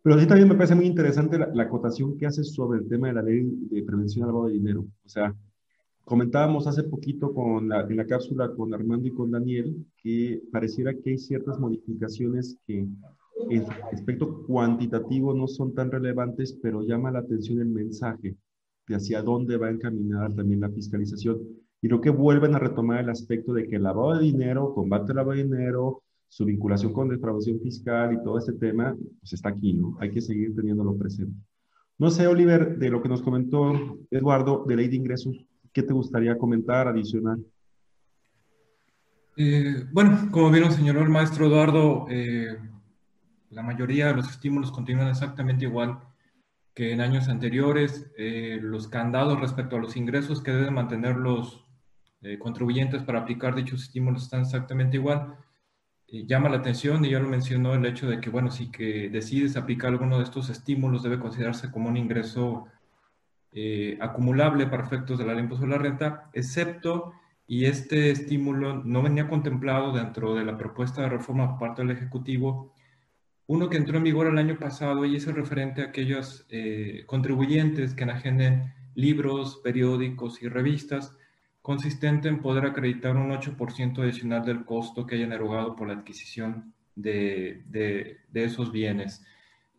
pero 0.03 0.19
sí 0.19 0.27
también 0.27 0.49
me 0.49 0.55
parece 0.55 0.75
muy 0.75 0.87
interesante 0.87 1.39
la, 1.39 1.63
acotación 1.63 2.17
que 2.19 2.27
hace 2.27 2.45
sobre 2.45 2.81
el 2.81 2.89
tema 2.89 3.09
de 3.09 3.15
la 3.15 3.23
ley 3.23 3.43
de 3.71 3.83
prevención 3.83 4.25
al 4.25 4.29
lavado 4.29 4.49
de 4.49 4.55
dinero. 4.55 4.87
O 5.05 5.09
sea, 5.09 5.35
comentábamos 6.05 6.67
hace 6.67 6.83
poquito 6.85 7.33
con 7.33 7.69
la, 7.69 7.83
en 7.83 7.97
la 7.97 8.07
cápsula 8.07 8.51
con 8.55 8.75
Armando 8.75 9.09
y 9.09 9.13
con 9.13 9.31
Daniel 9.31 9.87
que 10.03 10.43
pareciera 10.53 10.95
que 10.95 11.11
hay 11.11 11.19
ciertas 11.19 11.59
modificaciones 11.59 12.57
que 12.67 12.87
en 13.49 13.65
aspecto 13.93 14.45
cuantitativo 14.47 15.33
no 15.33 15.47
son 15.49 15.75
tan 15.75 15.91
relevantes, 15.91 16.59
pero 16.63 16.83
llama 16.83 17.11
la 17.11 17.21
atención 17.21 17.59
el 17.61 17.69
mensaje 17.69 18.37
hacia 18.95 19.23
dónde 19.23 19.57
va 19.57 19.71
encaminada 19.71 20.35
también 20.35 20.61
la 20.61 20.71
fiscalización. 20.71 21.39
Y 21.83 21.89
creo 21.89 22.01
que 22.01 22.11
vuelven 22.11 22.55
a 22.55 22.59
retomar 22.59 23.01
el 23.01 23.11
aspecto 23.11 23.53
de 23.53 23.67
que 23.67 23.77
el 23.77 23.83
lavado 23.83 24.15
de 24.15 24.25
dinero, 24.25 24.75
combate 24.75 25.13
al 25.13 25.17
lavado 25.17 25.37
de 25.37 25.45
dinero, 25.45 26.03
su 26.29 26.45
vinculación 26.45 26.93
con 26.93 27.09
defraudación 27.09 27.61
fiscal 27.61 28.13
y 28.15 28.23
todo 28.23 28.39
este 28.39 28.53
tema, 28.53 28.95
pues 29.21 29.33
está 29.33 29.49
aquí, 29.49 29.75
¿no? 29.75 29.97
Hay 30.01 30.11
que 30.11 30.21
seguir 30.21 30.55
teniéndolo 30.55 30.97
presente. 30.97 31.35
No 31.99 32.11
sé, 32.11 32.27
Oliver, 32.27 32.79
de 32.79 32.89
lo 32.89 33.03
que 33.03 33.09
nos 33.09 33.21
comentó 33.21 33.99
Eduardo 34.11 34.65
de 34.67 34.77
ley 34.77 34.89
de 34.89 34.97
ingresos, 34.97 35.45
¿qué 35.73 35.83
te 35.83 35.93
gustaría 35.93 36.39
comentar, 36.39 36.87
adicional? 36.87 37.45
Eh, 39.37 39.85
bueno, 39.93 40.29
como 40.31 40.51
vieron, 40.51 40.71
señor 40.71 41.09
maestro 41.09 41.47
Eduardo, 41.47 42.07
eh, 42.09 42.59
la 43.51 43.63
mayoría 43.63 44.09
de 44.09 44.17
los 44.17 44.31
estímulos 44.31 44.71
continúan 44.71 45.09
exactamente 45.09 45.65
igual 45.65 45.99
que 46.75 46.93
en 46.93 47.01
años 47.01 47.29
anteriores. 47.29 48.11
Eh, 48.17 48.59
los 48.63 48.89
candados 48.89 49.41
respecto 49.41 49.77
a 49.77 49.81
los 49.81 49.97
ingresos 49.97 50.43
que 50.43 50.53
deben 50.53 50.75
mantener 50.75 51.17
los 51.17 51.65
eh, 52.23 52.39
contribuyentes 52.39 53.03
para 53.03 53.21
aplicar 53.21 53.55
dichos 53.55 53.83
estímulos 53.83 54.25
están 54.25 54.43
exactamente 54.43 54.97
igual. 54.97 55.37
llama 56.09 56.49
la 56.49 56.59
atención, 56.59 57.05
y 57.05 57.11
ya 57.11 57.21
lo 57.21 57.29
mencionó, 57.29 57.75
el 57.75 57.87
hecho 57.87 58.09
de 58.09 58.21
que, 58.21 58.31
bueno, 58.31 58.51
si 58.51 58.71
que 58.71 59.09
decides 59.11 59.57
aplicar 59.57 59.91
alguno 59.91 60.19
de 60.19 60.25
estos 60.25 60.51
estímulos 60.51 61.03
debe 61.03 61.21
considerarse 61.21 61.71
como 61.71 61.89
un 61.89 61.97
ingreso 61.97 62.67
eh, 63.53 63.99
acumulable 64.01 64.67
para 64.69 64.85
efectos 64.85 65.19
de 65.19 65.25
la 65.25 65.33
ley 65.35 65.43
impuesto 65.43 65.67
a 65.67 65.71
la 65.71 65.79
renta, 65.79 66.31
excepto, 66.33 67.15
y 67.49 67.65
este 67.65 68.13
estímulo 68.13 68.75
no 68.85 69.03
venía 69.03 69.29
contemplado 69.29 69.93
dentro 69.93 70.37
de 70.37 70.45
la 70.45 70.57
propuesta 70.57 71.03
de 71.03 71.09
reforma 71.09 71.51
por 71.51 71.59
parte 71.59 71.83
del 71.83 71.91
Ejecutivo, 71.91 72.73
uno 73.51 73.69
que 73.69 73.79
entró 73.79 73.97
en 73.99 74.05
vigor 74.05 74.29
el 74.29 74.39
año 74.39 74.57
pasado 74.61 75.05
y 75.05 75.17
es 75.17 75.27
el 75.27 75.35
referente 75.35 75.83
a 75.83 75.87
aquellos 75.87 76.47
eh, 76.51 77.03
contribuyentes 77.07 77.95
que 77.95 78.05
enajenen 78.05 78.73
libros, 78.95 79.61
periódicos 79.65 80.41
y 80.41 80.49
revistas, 80.49 81.17
consistente 81.61 82.29
en 82.29 82.43
poder 82.43 82.65
acreditar 82.65 83.17
un 83.17 83.33
8% 83.33 84.05
adicional 84.05 84.45
del 84.45 84.65
costo 84.65 85.05
que 85.05 85.17
hayan 85.17 85.33
erogado 85.33 85.75
por 85.75 85.89
la 85.89 85.95
adquisición 85.95 86.75
de, 86.95 88.21
esos 88.33 88.71
bienes. 88.71 89.27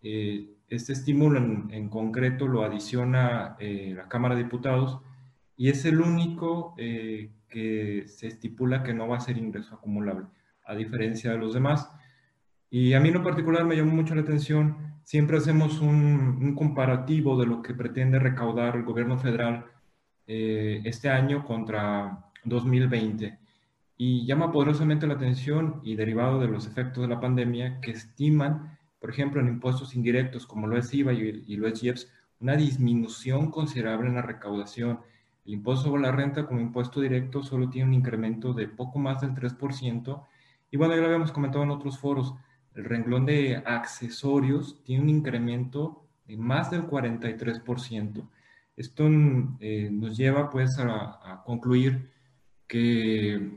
Eh, 0.04 0.50
este 0.68 0.92
estímulo 0.92 1.40
en, 1.40 1.88
concreto 1.88 2.50
lo 2.50 2.66
adiciona 2.66 3.56
eh, 3.58 3.94
la 3.96 4.10
Cámara 4.10 4.36
de 4.36 4.44
Diputados 4.44 5.00
y 5.56 5.70
es 5.70 5.86
el 5.86 6.02
único 6.02 6.76
que 6.76 8.04
se 8.08 8.28
estipula 8.28 8.84
que 8.84 8.94
no 8.94 9.08
va 9.08 9.16
a 9.16 9.22
ser 9.22 9.38
ingreso 9.38 9.76
acumulable, 9.76 10.26
a 10.66 10.76
diferencia 10.76 11.32
de 11.32 11.38
los 11.38 11.54
demás. 11.54 11.90
Y 12.74 12.94
a 12.94 13.02
mí 13.02 13.10
en 13.10 13.16
lo 13.16 13.24
particular 13.24 13.66
me 13.66 13.76
llamó 13.76 13.92
mucho 13.94 14.16
la 14.16 14.22
atención, 14.22 14.96
siempre 15.04 15.38
hacemos 15.38 15.82
un, 15.82 16.56
comparativo 16.56 17.38
de 17.38 17.46
lo 17.46 17.62
que 17.62 17.74
pretende 17.74 18.18
recaudar 18.18 18.78
el 18.78 18.84
gobierno 18.84 19.18
federal 19.18 19.66
eh, 20.26 20.82
este 20.86 21.10
año 21.10 21.44
contra 21.44 22.32
2020. 22.46 23.38
Y 23.98 24.26
llama 24.26 24.54
poderosamente 24.54 25.06
la 25.06 25.16
atención 25.16 25.82
y 25.84 25.96
derivado 25.96 26.40
de 26.40 26.48
los 26.48 26.66
efectos 26.66 27.04
de 27.04 27.10
la 27.10 27.20
pandemia 27.20 27.82
que 27.82 27.92
estiman, 27.92 28.80
por 29.02 29.10
ejemplo, 29.10 29.42
en 29.42 29.50
impuestos 29.50 29.94
indirectos 29.94 30.48
como 30.48 30.66
lo 30.66 30.78
es 30.78 30.94
IVA 30.94 31.12
y, 31.12 31.44
y 31.48 31.58
lo 31.58 31.68
es 31.68 31.84
IEPS, 31.84 32.10
una 32.40 32.56
disminución 32.56 33.52
considerable 33.52 34.08
en 34.08 34.16
la 34.16 34.22
recaudación. 34.22 35.02
El 35.46 35.56
impuesto 35.56 35.86
sobre 35.90 36.04
la 36.04 36.14
renta 36.14 36.48
como 36.48 36.62
impuesto 36.62 37.02
directo 37.02 37.44
solo 37.44 37.70
tiene 37.70 37.90
un 37.90 37.96
incremento 37.96 38.54
de 38.54 38.70
poco 38.70 38.98
más 38.98 39.20
del 39.20 39.36
3%. 39.36 40.24
Y 40.72 40.78
bueno, 40.78 40.96
ya 40.96 41.02
lo 41.02 41.08
habíamos 41.08 41.34
comentado 41.34 41.66
en 41.66 41.72
otros 41.72 42.00
foros, 42.00 42.34
el 42.76 42.86
renglón 42.86 43.26
de 43.26 43.58
accesorios 43.66 44.82
tiene 44.84 45.04
un 45.04 45.10
incremento 45.10 46.06
de 46.26 46.38
más 46.38 46.72
del 46.72 46.88
43%. 46.88 48.28
Esto 48.78 49.08
eh, 49.60 49.90
nos 49.92 50.18
lleva 50.18 50.50
pues 50.50 50.78
a, 50.80 51.44
concluir 51.46 52.10
que 52.68 53.52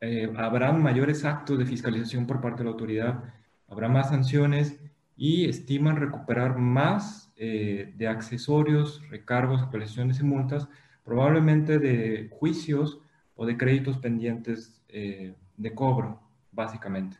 eh, 0.00 0.32
habrán 0.36 0.82
mayores 0.82 1.24
actos 1.24 1.58
de 1.58 1.66
fiscalización 1.66 2.26
por 2.26 2.40
parte 2.40 2.58
de 2.58 2.64
la 2.64 2.70
autoridad, 2.70 3.24
habrá 3.68 3.88
más 3.88 4.08
sanciones 4.08 4.80
y 5.16 5.44
estiman 5.44 5.96
recuperar 5.96 6.58
más 6.58 7.32
eh, 7.36 7.92
de 7.96 8.08
accesorios, 8.08 9.06
recargos, 9.10 9.62
apelaciones 9.62 10.20
y 10.20 10.24
multas, 10.24 10.68
probablemente 11.04 11.78
de 11.78 12.28
juicios 12.30 13.00
o 13.36 13.44
de 13.44 13.56
créditos 13.56 13.98
pendientes 13.98 14.82
de 14.88 15.74
cobro, 15.74 16.20
básicamente. 16.50 17.16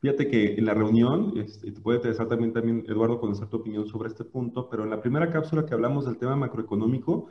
Fíjate 0.00 0.28
que 0.28 0.54
en 0.54 0.64
la 0.64 0.74
reunión, 0.74 1.32
este, 1.36 1.72
te 1.72 1.80
puede 1.80 1.98
interesar 1.98 2.28
también, 2.28 2.52
también, 2.52 2.84
Eduardo, 2.88 3.18
conocer 3.20 3.48
tu 3.48 3.56
opinión 3.56 3.86
sobre 3.88 4.08
este 4.08 4.24
punto, 4.24 4.68
pero 4.70 4.84
en 4.84 4.90
la 4.90 5.00
primera 5.00 5.30
cápsula 5.30 5.66
que 5.66 5.74
hablamos 5.74 6.06
del 6.06 6.18
tema 6.18 6.36
macroeconómico, 6.36 7.28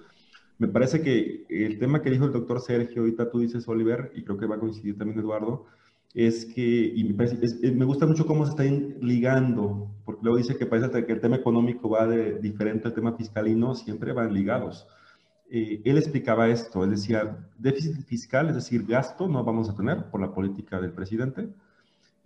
me 0.58 0.68
parece 0.68 1.02
que 1.02 1.46
el 1.50 1.80
tema 1.80 2.02
que 2.02 2.10
dijo 2.10 2.26
el 2.26 2.34
doctor 2.34 2.60
Sergio, 2.60 3.02
ahorita 3.02 3.30
tú 3.30 3.40
dices, 3.40 3.68
Oliver, 3.68 4.12
y 4.16 4.24
creo 4.24 4.38
que 4.38 4.48
va 4.48 4.56
a 4.56 4.60
coincidir 4.60 4.98
también 4.98 5.20
Eduardo, 5.20 5.66
es 6.14 6.46
que, 6.46 6.94
y 6.96 7.04
me, 7.04 7.72
me 7.72 7.86
gusta 7.86 8.06
mucho 8.06 8.26
cómo 8.26 8.46
se 8.46 8.52
está 8.52 8.64
ligando, 8.64 9.90
porque 10.04 10.22
luego 10.24 10.38
dice 10.38 10.58
que 10.58 10.66
parece 10.66 11.06
que 11.06 11.14
el 11.14 11.22
tema 11.22 11.36
económico 11.38 11.90
va 11.90 12.08
de 12.08 12.40
diferente 12.40 12.88
al 12.88 12.94
tema 12.94 13.14
fiscal 13.14 13.48
y 13.48 13.56
no, 13.56 13.76
siempre 13.76 14.14
van 14.14 14.34
ligados. 14.34 14.88
Eh, 15.50 15.82
él 15.86 15.98
explicaba 15.98 16.50
esto, 16.50 16.84
él 16.84 16.90
decía, 16.90 17.48
déficit 17.58 18.04
fiscal, 18.06 18.50
es 18.50 18.56
decir, 18.56 18.86
gasto 18.86 19.28
no 19.30 19.44
vamos 19.44 19.70
a 19.70 19.76
tener 19.76 20.10
por 20.10 20.20
la 20.20 20.34
política 20.34 20.82
del 20.82 20.92
presidente, 20.92 21.48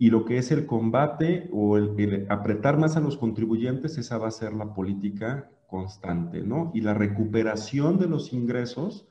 y 0.02 0.10
lo 0.10 0.24
que 0.24 0.36
es 0.36 0.50
el 0.50 0.66
combate 0.66 1.48
o 1.52 1.76
el, 1.76 2.26
apretar 2.28 2.76
más 2.76 2.96
a 2.96 3.00
los 3.00 3.16
contribuyentes, 3.16 3.98
esa 3.98 4.18
va 4.18 4.26
a 4.26 4.32
ser 4.32 4.52
la 4.52 4.74
política 4.74 5.48
constante, 5.68 6.42
¿no? 6.42 6.72
Y 6.74 6.80
la 6.80 6.92
recuperación 6.92 8.00
de 8.00 8.08
los 8.08 8.32
ingresos 8.32 9.06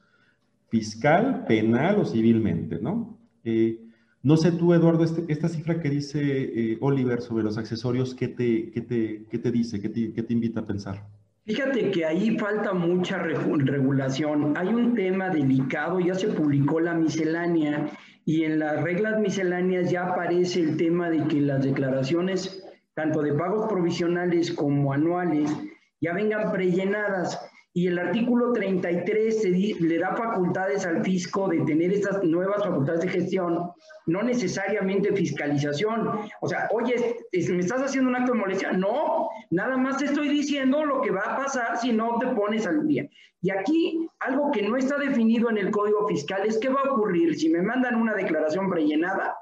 fiscal, 0.68 1.46
penal 1.48 1.98
o 2.02 2.04
civilmente, 2.06 2.78
¿no? 2.82 3.18
Eh, 3.46 3.88
no 4.22 4.36
sé 4.36 4.52
tú, 4.52 4.74
Eduardo, 4.74 5.06
este, 5.06 5.24
esta 5.32 5.48
cifra 5.48 5.80
que 5.80 5.90
dice 5.90 6.20
eh, 6.22 6.78
Oliver 6.82 7.22
sobre 7.22 7.46
los 7.46 7.58
accesorios, 7.58 8.14
¿qué 8.14 8.28
te, 8.28 8.70
qué 8.72 8.82
te, 8.82 9.26
qué 9.30 9.40
te 9.40 9.50
dice? 9.50 9.80
¿Qué 9.80 9.88
te, 9.88 10.12
¿Qué 10.12 10.24
te, 10.24 10.34
invita 10.34 10.60
a 10.60 10.66
pensar? 10.66 11.08
Fíjate 11.46 11.90
que 11.90 12.06
ahí 12.06 12.38
falta 12.38 12.72
mucha 12.74 13.18
regulación. 13.18 14.54
Hay 14.56 14.68
un 14.68 14.94
tema 14.94 15.30
delicado, 15.30 16.00
ya 16.00 16.14
se 16.14 16.28
publicó 16.28 16.80
la 16.80 16.94
miscelánea 16.94 17.90
y 18.26 18.44
en 18.44 18.60
las 18.60 18.84
reglas 18.84 19.20
misceláneas 19.20 19.90
ya 19.90 20.06
aparece 20.06 20.62
el 20.62 20.78
tema 20.78 21.10
de 21.10 21.28
que 21.28 21.42
las 21.42 21.64
declaraciones, 21.64 22.64
tanto 22.94 23.24
de 23.24 23.34
pagos 23.34 23.68
provisionales 23.68 24.52
como 24.52 24.94
anuales, 24.94 25.52
ya 26.00 26.14
vengan 26.14 26.52
prellenadas. 26.52 27.51
Y 27.74 27.88
el 27.88 27.98
artículo 27.98 28.52
33 28.52 29.46
le 29.80 29.98
da 29.98 30.16
facultades 30.16 30.86
al 30.86 31.04
fisco 31.04 31.48
de 31.48 31.62
tener 31.62 31.94
estas 31.94 32.22
nuevas 32.24 32.64
facultades 32.64 33.02
de 33.02 33.08
gestión, 33.08 33.72
no 34.08 34.24
necesariamente 34.24 35.14
fiscalización. 35.14 36.10
O 36.42 36.48
sea, 36.48 36.68
oye, 36.74 37.18
¿me 37.32 37.60
estás 37.60 37.82
haciendo 37.82 38.10
un 38.10 38.18
acto 38.18 38.34
de 38.34 38.40
molestia? 38.40 38.74
No, 38.74 39.30
nada 39.52 39.78
más 39.78 39.98
te 39.98 40.06
estoy 40.06 40.28
diciendo 40.28 40.84
lo 40.84 41.02
que 41.02 41.12
va 41.12 41.22
a 41.22 41.38
pasar 41.38 41.78
si 41.78 41.94
no 41.94 42.18
te 42.20 42.28
pones 42.28 42.68
al 42.68 42.86
día. 42.88 43.10
Y 43.42 43.52
aquí, 43.52 44.08
algo 44.20 44.52
que 44.52 44.64
no 44.64 44.76
está 44.76 44.98
definido 44.98 45.50
en 45.50 45.58
el 45.58 45.72
Código 45.72 46.08
Fiscal 46.08 46.46
es 46.46 46.58
qué 46.58 46.70
va 46.70 46.82
a 46.82 46.92
ocurrir 46.92 47.40
si 47.40 47.50
me 47.50 47.62
mandan 47.62 47.96
una 47.96 48.14
declaración 48.14 48.70
prellenada 48.70 49.36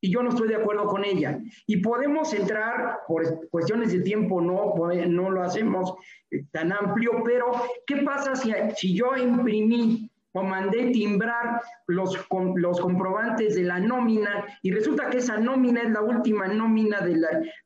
y 0.00 0.10
yo 0.10 0.22
no 0.22 0.30
estoy 0.30 0.48
de 0.48 0.56
acuerdo 0.56 0.86
con 0.86 1.04
ella. 1.04 1.38
Y 1.66 1.78
podemos 1.78 2.32
entrar, 2.34 3.00
por 3.06 3.48
cuestiones 3.50 3.92
de 3.92 4.00
tiempo 4.00 4.40
no, 4.40 4.74
no 5.08 5.30
lo 5.30 5.42
hacemos 5.42 5.94
eh, 6.30 6.44
tan 6.50 6.72
amplio, 6.72 7.22
pero 7.24 7.52
¿qué 7.86 7.98
pasa 7.98 8.36
si, 8.36 8.52
si 8.76 8.94
yo 8.94 9.16
imprimí 9.16 10.10
o 10.32 10.42
mandé 10.42 10.90
timbrar 10.90 11.62
los, 11.86 12.14
los 12.56 12.80
comprobantes 12.80 13.54
de 13.54 13.62
la 13.62 13.80
nómina 13.80 14.44
y 14.60 14.70
resulta 14.70 15.08
que 15.08 15.18
esa 15.18 15.38
nómina 15.38 15.80
es 15.80 15.90
la 15.90 16.02
última 16.02 16.46
nómina 16.46 17.00
de 17.00 17.16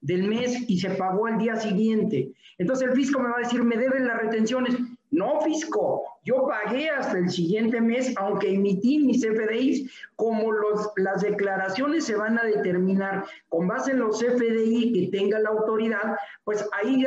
del 0.00 0.28
mes 0.28 0.68
y 0.68 0.78
se 0.78 0.90
pagó 0.90 1.26
al 1.26 1.38
día 1.38 1.56
siguiente? 1.56 2.30
Entonces 2.58 2.88
el 2.88 2.94
fisco 2.94 3.18
me 3.18 3.30
va 3.30 3.38
a 3.38 3.40
decir, 3.40 3.62
me 3.64 3.76
deben 3.76 4.06
las 4.06 4.18
retenciones. 4.18 4.76
No, 5.10 5.40
fisco, 5.40 6.04
yo 6.22 6.46
pagué 6.46 6.90
hasta 6.90 7.18
el 7.18 7.30
siguiente 7.30 7.80
mes, 7.80 8.14
aunque 8.16 8.52
emití 8.54 8.98
mis 8.98 9.24
FDIs, 9.24 9.90
como 10.16 10.52
los, 10.52 10.90
las 10.96 11.22
declaraciones 11.22 12.04
se 12.04 12.14
van 12.14 12.38
a 12.38 12.44
determinar 12.44 13.24
con 13.48 13.66
base 13.66 13.92
en 13.92 14.00
los 14.00 14.20
FDI 14.20 14.92
que 14.92 15.16
tenga 15.16 15.38
la 15.38 15.48
autoridad, 15.48 16.16
pues 16.44 16.68
ahí 16.72 17.06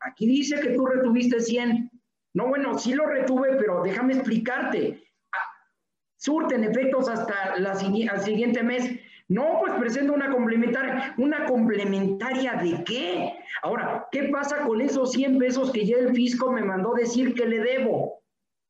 aquí 0.00 0.26
dice 0.26 0.60
que 0.60 0.70
tú 0.70 0.86
retuviste 0.86 1.40
100. 1.40 1.90
No, 2.34 2.46
bueno, 2.48 2.78
sí 2.78 2.94
lo 2.94 3.06
retuve, 3.06 3.56
pero 3.56 3.82
déjame 3.82 4.14
explicarte. 4.14 5.02
Ah, 5.32 5.50
surten 6.16 6.64
efectos 6.64 7.08
hasta 7.08 7.58
la, 7.58 7.72
el 7.72 8.20
siguiente 8.20 8.62
mes. 8.62 8.90
No, 9.28 9.58
pues 9.60 9.72
presenta 9.74 10.12
una 10.12 10.30
complementaria. 10.30 11.14
¿Una 11.18 11.46
complementaria 11.46 12.54
de 12.54 12.84
qué? 12.84 13.34
Ahora, 13.62 14.06
¿qué 14.12 14.24
pasa 14.24 14.62
con 14.62 14.80
esos 14.80 15.12
100 15.12 15.38
pesos 15.38 15.72
que 15.72 15.84
ya 15.84 15.96
el 15.96 16.14
fisco 16.14 16.52
me 16.52 16.62
mandó 16.62 16.94
decir 16.94 17.34
que 17.34 17.46
le 17.46 17.58
debo? 17.58 18.21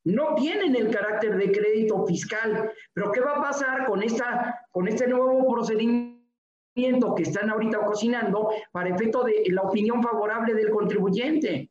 No 0.05 0.35
tienen 0.35 0.75
el 0.75 0.89
carácter 0.89 1.37
de 1.37 1.51
crédito 1.51 2.05
fiscal, 2.05 2.71
pero 2.93 3.11
¿qué 3.11 3.21
va 3.21 3.37
a 3.37 3.41
pasar 3.41 3.85
con, 3.85 4.03
esta, 4.03 4.65
con 4.71 4.87
este 4.87 5.07
nuevo 5.07 5.47
procedimiento 5.49 7.15
que 7.15 7.23
están 7.23 7.49
ahorita 7.49 7.79
cocinando 7.85 8.49
para 8.71 8.89
efecto 8.89 9.23
de 9.23 9.43
la 9.47 9.61
opinión 9.61 10.03
favorable 10.03 10.53
del 10.53 10.71
contribuyente? 10.71 11.69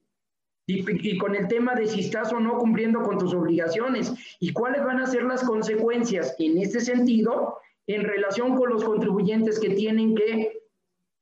Y, 0.67 1.19
con 1.19 1.35
el 1.35 1.49
tema 1.49 1.75
de 1.75 1.87
si 1.87 2.01
estás 2.01 2.33
o 2.33 2.39
no 2.39 2.57
cumpliendo 2.57 3.03
con 3.03 3.19
tus 3.19 3.35
obligaciones 3.35 4.15
y 4.39 4.53
cuáles 4.53 4.85
van 4.85 5.01
a 5.01 5.07
ser 5.07 5.25
las 5.25 5.43
consecuencias 5.43 6.35
en 6.39 6.57
este 6.57 6.81
sentido 6.81 7.59
en 7.89 8.05
relación 8.05 8.55
con 8.55 8.71
los 8.71 8.85
contribuyentes 8.85 9.59
que 9.59 9.71
tienen 9.71 10.15
que 10.15 10.63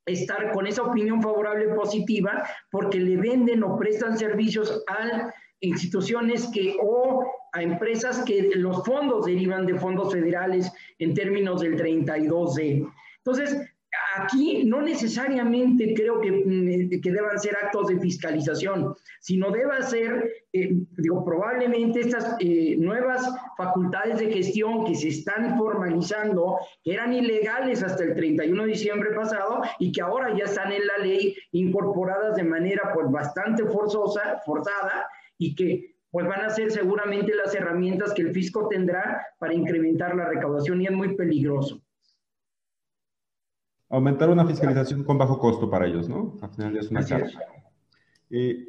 estar 0.05 0.53
con 0.53 0.67
esa 0.67 0.83
opinión 0.83 1.23
favorable 1.23 1.69
positiva 1.69 2.45
porque 2.71 2.99
le 2.99 3.17
venden 3.17 3.63
o 3.63 3.79
prestan 3.79 4.19
servicios 4.19 4.85
a 4.87 5.33
instituciones 5.61 6.49
que 6.49 6.77
o 6.83 7.25
a 7.53 7.63
empresas 7.63 8.23
que 8.25 8.51
los 8.55 8.85
fondos 8.85 9.27
derivan 9.27 9.67
de 9.67 9.79
fondos 9.79 10.13
federales 10.13 10.71
en 10.99 11.15
términos 11.15 11.61
del 11.61 11.77
32D. 11.77 12.89
Entonces, 13.19 13.57
aquí 14.17 14.65
no 14.65 14.83
necesariamente 14.83 15.95
creo 15.95 16.21
que, 16.21 16.31
mm, 16.31 17.01
que, 17.01 17.13
deban 17.13 17.39
ser 17.39 17.57
actos 17.57 17.89
de 17.89 17.99
fiscalización, 17.99 18.95
sino 19.21 19.51
deba 19.51 19.83
ser, 19.83 20.31
eh, 20.53 20.71
digo, 20.97 21.25
probablemente 21.25 22.01
estas 22.01 22.37
eh, 22.41 22.77
nuevas 22.79 23.29
facultades 23.57 24.19
de 24.19 24.33
gestión 24.33 24.85
que 24.85 24.95
se 24.95 25.09
están 25.09 25.59
formalizando, 25.59 26.59
que 26.85 26.95
eran 26.95 27.13
ilegales 27.13 27.83
hasta 27.83 28.05
el 28.05 28.15
31 28.15 28.63
de 28.63 28.69
diciembre 28.71 29.11
pasado 29.15 29.63
y 29.79 29.93
que 29.93 30.03
ahora 30.03 30.37
ya 30.37 30.45
están 30.45 30.73
en 30.73 30.87
la 30.87 30.99
ley 30.99 31.35
incorporadas 31.53 32.37
de 32.37 32.45
manera 32.45 32.93
pues 32.95 33.11
bastante 33.11 33.65
forzosa, 33.65 34.41
forzada 34.45 35.07
y 35.41 35.55
que 35.55 35.97
pues 36.11 36.27
van 36.27 36.43
a 36.43 36.51
ser 36.51 36.71
seguramente 36.71 37.35
las 37.35 37.55
herramientas 37.55 38.13
que 38.13 38.23
el 38.23 38.33
fisco 38.33 38.69
tendrá 38.69 39.27
para 39.39 39.55
incrementar 39.55 40.15
la 40.15 40.29
recaudación 40.29 40.81
y 40.81 40.87
es 40.87 40.93
muy 40.93 41.17
peligroso 41.17 41.83
aumentar 43.91 44.31
una 44.31 44.47
fiscalización 44.47 45.05
con 45.05 45.19
bajo 45.19 45.39
costo 45.39 45.69
para 45.69 45.87
ellos, 45.87 46.09
¿no? 46.09 46.39
Al 46.41 46.51
final 46.51 46.77
es 46.77 46.91
una 46.91 47.05
carga. 47.05 47.29
Eh, 48.31 48.69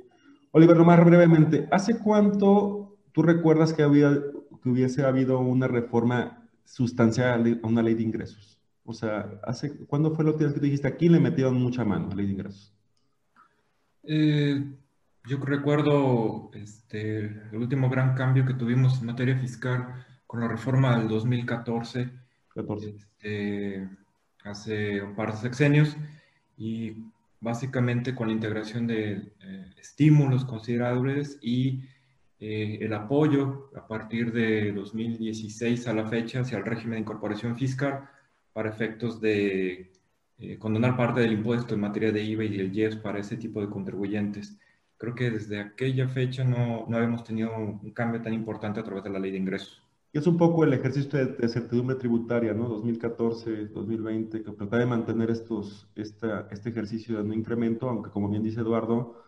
Oliver, 0.51 0.75
nomás 0.75 1.05
brevemente, 1.05 1.67
¿hace 1.71 1.99
cuánto 1.99 2.97
tú 3.11 3.21
recuerdas 3.21 3.71
que, 3.71 3.83
había, 3.83 4.19
que 4.61 4.69
hubiese 4.69 5.05
habido 5.05 5.39
una 5.39 5.67
reforma 5.67 6.49
sustancial 6.65 7.59
a 7.63 7.67
una 7.67 7.83
ley 7.83 7.93
de 7.93 8.03
ingresos? 8.03 8.59
O 8.83 8.93
sea, 8.93 9.39
¿hace, 9.43 9.85
¿cuándo 9.85 10.11
fue 10.15 10.25
lo 10.25 10.35
que 10.35 10.45
tú 10.45 10.59
dijiste 10.59 10.87
aquí 10.87 11.07
le 11.07 11.19
metieron 11.19 11.61
mucha 11.61 11.85
mano 11.85 12.07
a 12.07 12.09
la 12.09 12.15
ley 12.15 12.25
de 12.25 12.31
ingresos? 12.33 12.73
Eh, 14.03 14.65
yo 15.25 15.37
recuerdo 15.37 16.51
este, 16.53 17.19
el 17.19 17.57
último 17.57 17.89
gran 17.89 18.15
cambio 18.15 18.45
que 18.45 18.53
tuvimos 18.53 18.99
en 18.99 19.07
materia 19.07 19.37
fiscal 19.37 20.05
con 20.25 20.39
la 20.39 20.47
reforma 20.47 20.97
del 20.97 21.07
2014. 21.07 22.09
14. 22.53 22.89
Este, 22.89 23.89
hace 24.43 25.01
un 25.01 25.15
par 25.15 25.31
de 25.31 25.37
sexenios 25.37 25.95
y 26.57 26.95
básicamente 27.39 28.15
con 28.15 28.27
la 28.27 28.33
integración 28.33 28.87
de 28.87 29.33
eh, 29.39 29.73
estímulos 29.79 30.45
considerables 30.45 31.37
y 31.41 31.83
eh, 32.39 32.79
el 32.81 32.93
apoyo 32.93 33.69
a 33.75 33.87
partir 33.87 34.31
de 34.31 34.71
2016 34.71 35.87
a 35.87 35.93
la 35.93 36.07
fecha 36.07 36.41
hacia 36.41 36.57
el 36.57 36.65
régimen 36.65 36.93
de 36.93 37.01
incorporación 37.01 37.55
fiscal 37.55 38.09
para 38.53 38.69
efectos 38.69 39.21
de 39.21 39.91
eh, 40.39 40.57
condonar 40.57 40.97
parte 40.97 41.21
del 41.21 41.33
impuesto 41.33 41.75
en 41.75 41.81
materia 41.81 42.11
de 42.11 42.23
IVA 42.23 42.43
y 42.45 42.57
del 42.57 42.75
IES 42.75 42.95
para 42.95 43.19
ese 43.19 43.37
tipo 43.37 43.61
de 43.61 43.69
contribuyentes. 43.69 44.57
Creo 45.01 45.15
que 45.15 45.31
desde 45.31 45.59
aquella 45.59 46.07
fecha 46.07 46.43
no, 46.43 46.85
no 46.87 46.95
habíamos 46.95 47.23
tenido 47.23 47.57
un 47.57 47.89
cambio 47.89 48.21
tan 48.21 48.35
importante 48.35 48.79
a 48.79 48.83
través 48.83 49.03
de 49.03 49.09
la 49.09 49.17
ley 49.17 49.31
de 49.31 49.39
ingresos. 49.39 49.81
Y 50.13 50.19
es 50.19 50.27
un 50.27 50.37
poco 50.37 50.63
el 50.63 50.73
ejercicio 50.73 51.25
de, 51.25 51.49
certidumbre 51.49 51.95
tributaria, 51.95 52.53
¿no? 52.53 52.69
2014, 52.69 53.69
2020, 53.69 54.43
que 54.43 54.51
trata 54.51 54.77
de 54.77 54.85
mantener 54.85 55.31
estos, 55.31 55.89
esta, 55.95 56.47
este 56.51 56.69
ejercicio 56.69 57.17
de 57.17 57.23
no 57.23 57.33
incremento, 57.33 57.89
aunque 57.89 58.11
como 58.11 58.29
bien 58.29 58.43
dice 58.43 58.59
Eduardo, 58.61 59.23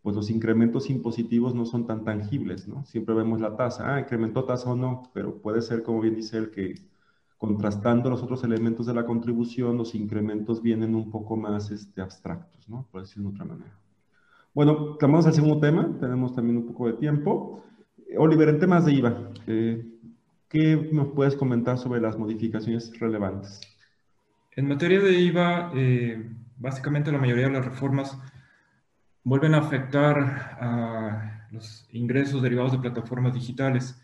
pues 0.00 0.16
los 0.16 0.30
incrementos 0.30 0.88
impositivos 0.88 1.54
no 1.54 1.66
son 1.66 1.86
tan 1.86 2.04
tangibles, 2.04 2.66
¿no? 2.66 2.86
Siempre 2.86 3.14
vemos 3.14 3.38
la 3.38 3.54
tasa, 3.54 3.96
ah, 3.96 4.00
incrementó 4.00 4.44
tasa 4.44 4.70
o 4.70 4.76
no, 4.76 5.10
pero 5.12 5.42
puede 5.42 5.60
ser, 5.60 5.82
como 5.82 6.00
bien 6.00 6.14
dice 6.14 6.38
él, 6.38 6.50
que 6.50 6.76
contrastando 7.36 8.08
los 8.08 8.22
otros 8.22 8.44
elementos 8.44 8.86
de 8.86 8.94
la 8.94 9.04
contribución, 9.04 9.76
los 9.76 9.94
incrementos 9.94 10.62
vienen 10.62 10.94
un 10.94 11.10
poco 11.10 11.36
más 11.36 11.70
este, 11.70 12.00
abstractos, 12.00 12.66
¿no? 12.66 12.88
Por 12.90 13.02
decirlo 13.02 13.28
de 13.28 13.34
otra 13.34 13.44
manera. 13.44 13.87
Bueno, 14.54 14.96
vamos 15.00 15.26
al 15.26 15.34
segundo 15.34 15.60
tema, 15.60 15.96
tenemos 16.00 16.34
también 16.34 16.56
un 16.56 16.66
poco 16.66 16.88
de 16.88 16.94
tiempo. 16.94 17.64
Oliver, 18.16 18.48
en 18.48 18.58
temas 18.58 18.84
de 18.86 18.92
IVA, 18.92 19.30
eh, 19.46 19.98
¿Qué 20.48 20.88
nos 20.92 21.08
puedes 21.08 21.36
comentar 21.36 21.76
sobre 21.76 22.00
las 22.00 22.16
modificaciones 22.16 22.98
relevantes? 22.98 23.60
En 24.56 24.66
materia 24.66 24.98
de 24.98 25.12
IVA, 25.12 25.72
eh, 25.74 26.26
básicamente 26.56 27.12
la 27.12 27.18
mayoría 27.18 27.48
de 27.48 27.52
las 27.52 27.66
reformas 27.66 28.18
vuelven 29.24 29.54
a 29.54 29.58
afectar 29.58 30.18
a 30.58 31.48
los 31.50 31.86
ingresos 31.92 32.40
derivados 32.40 32.72
de 32.72 32.78
plataformas 32.78 33.34
digitales. 33.34 34.02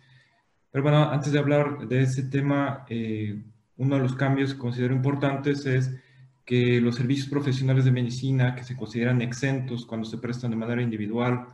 Pero 0.70 0.83
bueno, 0.83 1.11
antes 1.11 1.33
de 1.33 1.38
hablar 1.38 1.88
de 1.88 2.02
ese 2.02 2.24
tema, 2.24 2.85
eh, 2.90 3.42
uno 3.78 3.96
de 3.96 4.02
los 4.02 4.14
cambios 4.14 4.52
que 4.52 4.61
considero 4.61 4.94
importantes 4.94 5.64
es 5.64 5.98
que 6.44 6.80
los 6.80 6.96
servicios 6.96 7.28
profesionales 7.28 7.85
de 7.85 7.92
medicina 7.92 8.54
que 8.54 8.64
se 8.64 8.76
consideran 8.76 9.22
exentos 9.22 9.87
cuando 9.87 10.07
se 10.07 10.18
prestan 10.18 10.50
de 10.50 10.57
manera 10.57 10.83
individual 10.83 11.46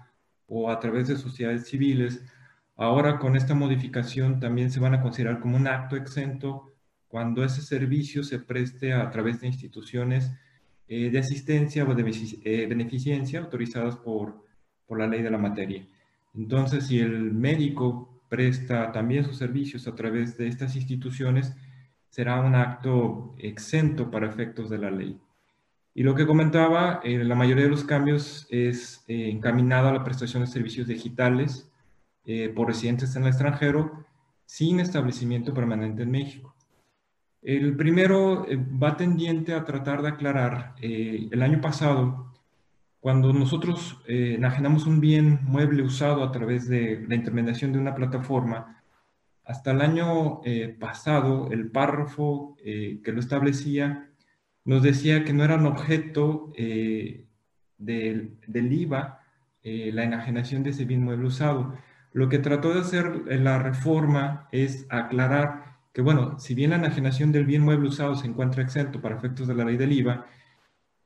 o 0.46 0.70
a 0.70 0.80
través 0.80 1.08
de 1.08 1.16
sociedades 1.16 1.68
civiles, 1.68 2.22
Ahora 2.80 3.18
con 3.18 3.36
esta 3.36 3.54
modificación 3.54 4.40
también 4.40 4.70
se 4.70 4.80
van 4.80 4.94
a 4.94 5.02
considerar 5.02 5.38
como 5.38 5.54
un 5.58 5.66
acto 5.66 5.96
exento 5.96 6.72
cuando 7.08 7.44
ese 7.44 7.60
servicio 7.60 8.24
se 8.24 8.38
preste 8.38 8.94
a 8.94 9.10
través 9.10 9.38
de 9.38 9.48
instituciones 9.48 10.32
eh, 10.88 11.10
de 11.10 11.18
asistencia 11.18 11.84
o 11.84 11.94
de 11.94 12.02
eh, 12.42 12.66
beneficencia 12.66 13.40
autorizadas 13.40 13.96
por, 13.96 14.46
por 14.86 14.98
la 14.98 15.06
ley 15.06 15.20
de 15.20 15.30
la 15.30 15.36
materia. 15.36 15.86
Entonces, 16.34 16.86
si 16.86 17.00
el 17.00 17.34
médico 17.34 18.22
presta 18.30 18.92
también 18.92 19.26
sus 19.26 19.36
servicios 19.36 19.86
a 19.86 19.94
través 19.94 20.38
de 20.38 20.48
estas 20.48 20.74
instituciones, 20.74 21.54
será 22.10 22.40
un 22.40 22.54
acto 22.54 23.34
exento 23.38 24.10
para 24.10 24.28
efectos 24.28 24.68
de 24.68 24.78
la 24.78 24.90
ley. 24.90 25.18
Y 25.94 26.02
lo 26.02 26.14
que 26.14 26.26
comentaba, 26.26 27.00
eh, 27.02 27.24
la 27.24 27.34
mayoría 27.34 27.64
de 27.64 27.70
los 27.70 27.84
cambios 27.84 28.46
es 28.50 29.04
encaminado 29.08 29.88
a 29.88 29.92
la 29.92 30.04
prestación 30.04 30.44
de 30.44 30.50
servicios 30.50 30.86
digitales 30.86 31.70
eh, 32.24 32.50
por 32.54 32.68
residentes 32.68 33.16
en 33.16 33.22
el 33.22 33.28
extranjero 33.28 34.04
sin 34.46 34.80
establecimiento 34.80 35.54
permanente 35.54 36.02
en 36.02 36.10
México. 36.10 36.54
El 37.42 37.76
primero 37.76 38.46
eh, 38.46 38.56
va 38.56 38.96
tendiente 38.96 39.54
a 39.54 39.64
tratar 39.64 40.02
de 40.02 40.08
aclarar, 40.08 40.74
eh, 40.82 41.28
el 41.30 41.42
año 41.42 41.60
pasado 41.60 42.34
cuando 43.00 43.32
nosotros 43.32 43.98
eh, 44.06 44.34
enajenamos 44.36 44.86
un 44.86 45.00
bien 45.00 45.40
mueble 45.44 45.82
usado 45.82 46.22
a 46.22 46.32
través 46.32 46.68
de 46.68 47.02
la 47.08 47.14
intermediación 47.14 47.72
de 47.72 47.78
una 47.78 47.94
plataforma, 47.94 48.79
hasta 49.50 49.72
el 49.72 49.80
año 49.80 50.40
eh, 50.44 50.76
pasado, 50.78 51.48
el 51.50 51.70
párrafo 51.70 52.56
eh, 52.64 53.00
que 53.04 53.12
lo 53.12 53.20
establecía 53.20 54.08
nos 54.64 54.82
decía 54.82 55.24
que 55.24 55.32
no 55.32 55.42
eran 55.44 55.66
objeto 55.66 56.52
del, 56.56 57.26
del, 58.46 58.72
IVA 58.72 59.20
la 59.62 60.04
enajenación 60.04 60.62
de 60.62 60.70
ese 60.70 60.84
bien 60.84 61.02
mueble 61.02 61.26
usado. 61.26 61.74
Lo 62.12 62.28
que 62.28 62.38
trató 62.38 62.74
de 62.74 62.80
hacer 62.80 63.22
la 63.40 63.58
reforma 63.58 64.48
es 64.52 64.86
aclarar 64.90 65.78
que, 65.92 66.02
bueno, 66.02 66.38
si 66.38 66.54
bien 66.54 66.70
la 66.70 66.76
enajenación 66.76 67.32
del 67.32 67.46
bien 67.46 67.62
mueble 67.62 67.88
usado 67.88 68.14
se 68.14 68.26
encuentra 68.26 68.62
exento 68.62 69.00
para 69.00 69.16
efectos 69.16 69.48
de 69.48 69.54
la 69.54 69.64
ley 69.64 69.76
del 69.76 69.92
IVA, 69.92 70.26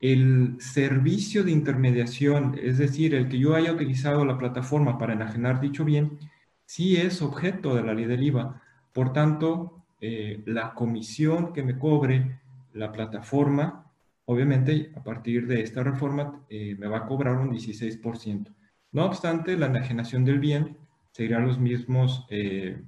el 0.01 0.57
servicio 0.59 1.45
de 1.45 1.53
intermediación, 1.53 2.59
es 2.63 2.77
decir, 2.77 3.15
el 3.15 3.29
que 3.29 3.39
yo 3.39 3.55
haya 3.55 3.73
utilizado 3.73 4.25
la 4.27 4.37
plataforma 4.37 4.99
para 4.99 5.15
enajenar 5.15 5.61
dicho 5.61 5.85
bien, 5.85 6.19
sí 6.65 6.97
es 6.97 7.23
objeto 7.23 7.75
de 7.75 7.83
la 7.83 7.95
ley 7.95 8.05
del 8.05 8.23
IVA. 8.23 8.63
Por 8.93 9.13
tanto, 9.13 9.85
eh, 10.01 10.43
la 10.47 10.75
comisión 10.75 11.53
que 11.53 11.63
me 11.63 11.79
cobre 11.79 12.41
la 12.73 12.93
plataforma, 12.93 13.91
obviamente 14.27 14.93
a 14.97 15.03
partir 15.03 15.47
de 15.47 15.63
esta 15.63 15.83
reforma 15.83 16.45
eh, 16.49 16.77
me 16.79 16.89
va 16.89 16.99
a 16.99 17.07
cobrar 17.07 17.37
un 17.37 17.51
16%. 17.51 18.55
No 18.93 19.05
obstante, 19.05 19.57
la 19.57 19.67
enajenación 19.67 20.25
del 20.25 20.39
bien 20.39 20.77
seguirá 21.11 21.41
los 21.41 21.59
mismos 21.59 22.27
eh, 22.31 22.83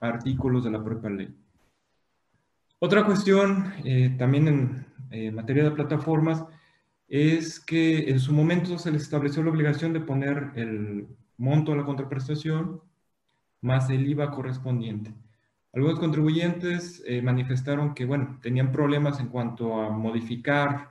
artículos 0.00 0.64
de 0.64 0.70
la 0.70 0.82
propia 0.84 1.10
ley. 1.10 1.34
Otra 2.78 3.04
cuestión, 3.04 3.74
también 4.16 4.86
en 5.10 5.34
materia 5.34 5.64
de 5.64 5.70
plataformas, 5.72 6.46
es 7.08 7.60
que 7.60 8.08
en 8.08 8.20
su 8.20 8.32
momento 8.32 8.78
se 8.78 8.90
les 8.90 9.02
estableció 9.02 9.42
la 9.42 9.50
obligación 9.50 9.92
de 9.92 10.00
poner 10.00 10.52
el 10.54 11.08
monto 11.36 11.72
de 11.72 11.78
la 11.78 11.84
contraprestación 11.84 12.80
más 13.60 13.90
el 13.90 14.06
IVA 14.08 14.30
correspondiente. 14.30 15.14
Algunos 15.72 16.00
contribuyentes 16.00 17.02
eh, 17.06 17.22
manifestaron 17.22 17.94
que, 17.94 18.04
bueno, 18.04 18.38
tenían 18.42 18.72
problemas 18.72 19.20
en 19.20 19.28
cuanto 19.28 19.80
a 19.80 19.90
modificar 19.90 20.88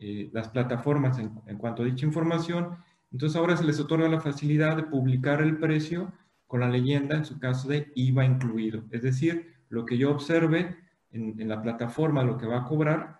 eh, 0.00 0.30
las 0.32 0.48
plataformas 0.48 1.18
en, 1.18 1.58
cuanto 1.58 1.82
a 1.82 1.86
dicha 1.86 2.06
información. 2.06 2.76
Entonces 3.12 3.36
ahora 3.36 3.56
se 3.56 3.64
les 3.64 3.80
otorga 3.80 4.08
la 4.08 4.20
facilidad 4.20 4.76
de 4.76 4.84
publicar 4.84 5.40
el 5.40 5.58
precio 5.58 6.12
con 6.46 6.60
la 6.60 6.68
leyenda, 6.68 7.16
en 7.16 7.24
su 7.24 7.38
caso 7.38 7.68
de 7.68 7.92
IVA 7.94 8.24
incluido. 8.24 8.84
Es 8.90 9.02
decir, 9.02 9.54
lo 9.68 9.84
que 9.84 9.98
yo 9.98 10.10
observe 10.10 10.76
en, 11.10 11.48
la 11.48 11.62
plataforma, 11.62 12.22
lo 12.22 12.38
que 12.38 12.46
va 12.46 12.58
a 12.58 12.64
cobrar, 12.64 13.18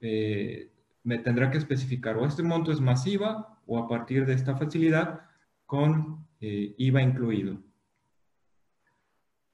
eh, 0.00 0.70
me 1.04 1.18
tendrá 1.18 1.50
que 1.50 1.58
especificar 1.58 2.16
o 2.16 2.26
este 2.26 2.42
monto 2.42 2.72
es 2.72 2.80
masiva 2.80 3.58
o 3.66 3.78
a 3.78 3.88
partir 3.88 4.26
de 4.26 4.34
esta 4.34 4.56
facilidad 4.56 5.22
con 5.66 6.26
eh, 6.40 6.74
IVA 6.78 7.02
incluido. 7.02 7.58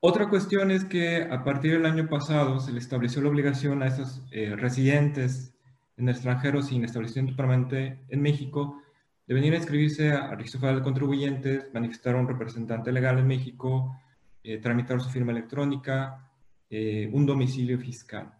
Otra 0.00 0.28
cuestión 0.28 0.70
es 0.70 0.84
que 0.84 1.22
a 1.22 1.42
partir 1.42 1.72
del 1.72 1.86
año 1.86 2.08
pasado 2.08 2.60
se 2.60 2.72
le 2.72 2.78
estableció 2.78 3.20
la 3.20 3.30
obligación 3.30 3.82
a 3.82 3.88
esos 3.88 4.22
eh, 4.30 4.54
residentes 4.54 5.54
en 5.96 6.08
el 6.08 6.14
sin 6.62 6.84
establecimiento 6.84 7.34
permanente 7.36 8.04
en 8.08 8.22
México 8.22 8.80
de 9.26 9.34
venir 9.34 9.54
a 9.54 9.56
inscribirse 9.56 10.12
a 10.12 10.36
Registro 10.36 10.60
Federal 10.60 10.78
de 10.78 10.84
Contribuyentes, 10.84 11.74
manifestar 11.74 12.14
un 12.14 12.28
representante 12.28 12.92
legal 12.92 13.18
en 13.18 13.26
México, 13.26 14.00
eh, 14.44 14.58
tramitar 14.58 15.00
su 15.00 15.10
firma 15.10 15.32
electrónica, 15.32 16.24
un 16.70 17.24
domicilio 17.24 17.78
fiscal. 17.78 18.38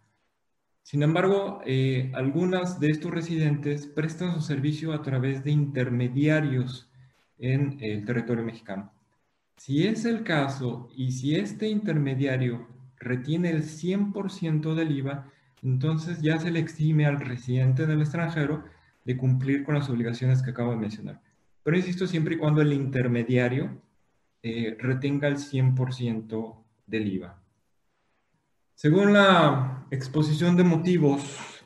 Sin 0.89 1.03
embargo, 1.03 1.61
eh, 1.67 2.11
algunas 2.15 2.79
de 2.79 2.87
estos 2.87 3.11
residentes 3.11 3.85
prestan 3.85 4.33
su 4.33 4.41
servicio 4.41 4.93
a 4.93 5.01
través 5.03 5.43
de 5.43 5.51
intermediarios 5.51 6.89
en 7.37 7.77
el 7.79 8.05
territorio 8.05 8.43
mexicano. 8.43 8.91
Si 9.59 9.85
es 9.85 10.05
el 10.05 10.23
caso 10.23 10.87
y 10.95 11.11
si 11.11 11.35
este 11.35 11.67
intermediario 11.67 12.65
retiene 12.97 13.49
el 13.49 13.63
100% 13.63 14.73
del 14.73 14.91
IVA, 14.97 15.29
entonces 15.61 16.21
ya 16.21 16.39
se 16.39 16.49
le 16.49 16.61
exime 16.61 17.05
al 17.05 17.19
residente 17.19 17.85
del 17.85 17.99
extranjero 17.99 18.63
de 19.03 19.17
cumplir 19.17 19.65
con 19.65 19.75
las 19.75 19.89
obligaciones 19.89 20.41
que 20.41 20.51
acabo 20.51 20.71
de 20.71 20.77
mencionar. 20.77 21.21
Pero 21.61 21.75
insisto, 21.75 22.07
siempre 22.07 22.35
y 22.35 22.37
cuando 22.37 22.61
el 22.61 22.71
intermediario 22.71 23.81
eh, 24.41 24.77
retenga 24.79 25.27
el 25.27 25.35
100% 25.35 26.55
del 26.87 27.07
IVA. 27.15 27.43
Según 28.75 29.11
la 29.11 29.85
exposición 29.91 30.55
de 30.55 30.63
motivos, 30.63 31.21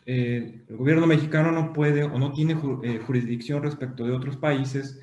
eh, 0.08 0.64
el 0.68 0.78
gobierno 0.78 1.06
mexicano 1.06 1.52
no 1.52 1.72
puede 1.74 2.04
o 2.04 2.18
no 2.18 2.32
tiene 2.32 2.58
eh, 2.82 3.00
jurisdicción 3.06 3.62
respecto 3.62 4.04
de 4.04 4.14
otros 4.14 4.36
países 4.36 5.00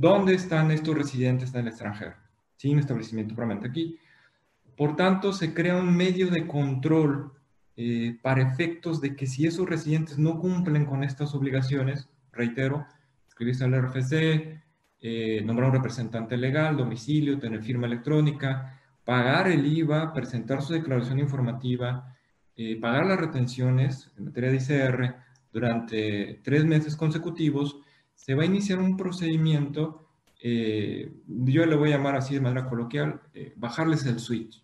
donde 0.00 0.34
están 0.34 0.70
estos 0.70 0.96
residentes 0.96 1.52
en 1.54 1.60
el 1.60 1.68
extranjero, 1.68 2.14
sin 2.56 2.78
establecimiento 2.78 3.34
permanente 3.34 3.68
aquí. 3.68 3.98
Por 4.76 4.96
tanto, 4.96 5.32
se 5.32 5.52
crea 5.52 5.76
un 5.76 5.94
medio 5.94 6.30
de 6.30 6.46
control 6.46 7.32
eh, 7.76 8.18
para 8.22 8.42
efectos 8.42 9.00
de 9.00 9.14
que 9.14 9.26
si 9.26 9.46
esos 9.46 9.68
residentes 9.68 10.18
no 10.18 10.38
cumplen 10.38 10.86
con 10.86 11.04
estas 11.04 11.34
obligaciones, 11.34 12.08
reitero, 12.32 12.86
escribirse 13.28 13.64
al 13.64 13.74
RFC, 13.74 14.60
nombrar 15.44 15.70
un 15.70 15.76
representante 15.76 16.36
legal, 16.36 16.76
domicilio, 16.76 17.38
tener 17.38 17.62
firma 17.62 17.86
electrónica, 17.86 18.80
pagar 19.04 19.48
el 19.48 19.66
IVA, 19.66 20.12
presentar 20.12 20.62
su 20.62 20.72
declaración 20.72 21.18
informativa, 21.18 22.14
eh, 22.56 22.78
pagar 22.80 23.06
las 23.06 23.18
retenciones 23.18 24.12
en 24.16 24.26
materia 24.26 24.50
de 24.50 24.56
ICR 24.56 25.16
durante 25.52 26.40
tres 26.44 26.64
meses 26.64 26.94
consecutivos, 26.94 27.80
se 28.20 28.34
va 28.34 28.42
a 28.42 28.46
iniciar 28.46 28.80
un 28.80 28.98
procedimiento, 28.98 30.06
eh, 30.42 31.10
yo 31.26 31.64
le 31.64 31.74
voy 31.74 31.88
a 31.88 31.96
llamar 31.96 32.16
así 32.16 32.34
de 32.34 32.42
manera 32.42 32.68
coloquial, 32.68 33.22
eh, 33.32 33.54
bajarles 33.56 34.04
el 34.04 34.20
switch. 34.20 34.62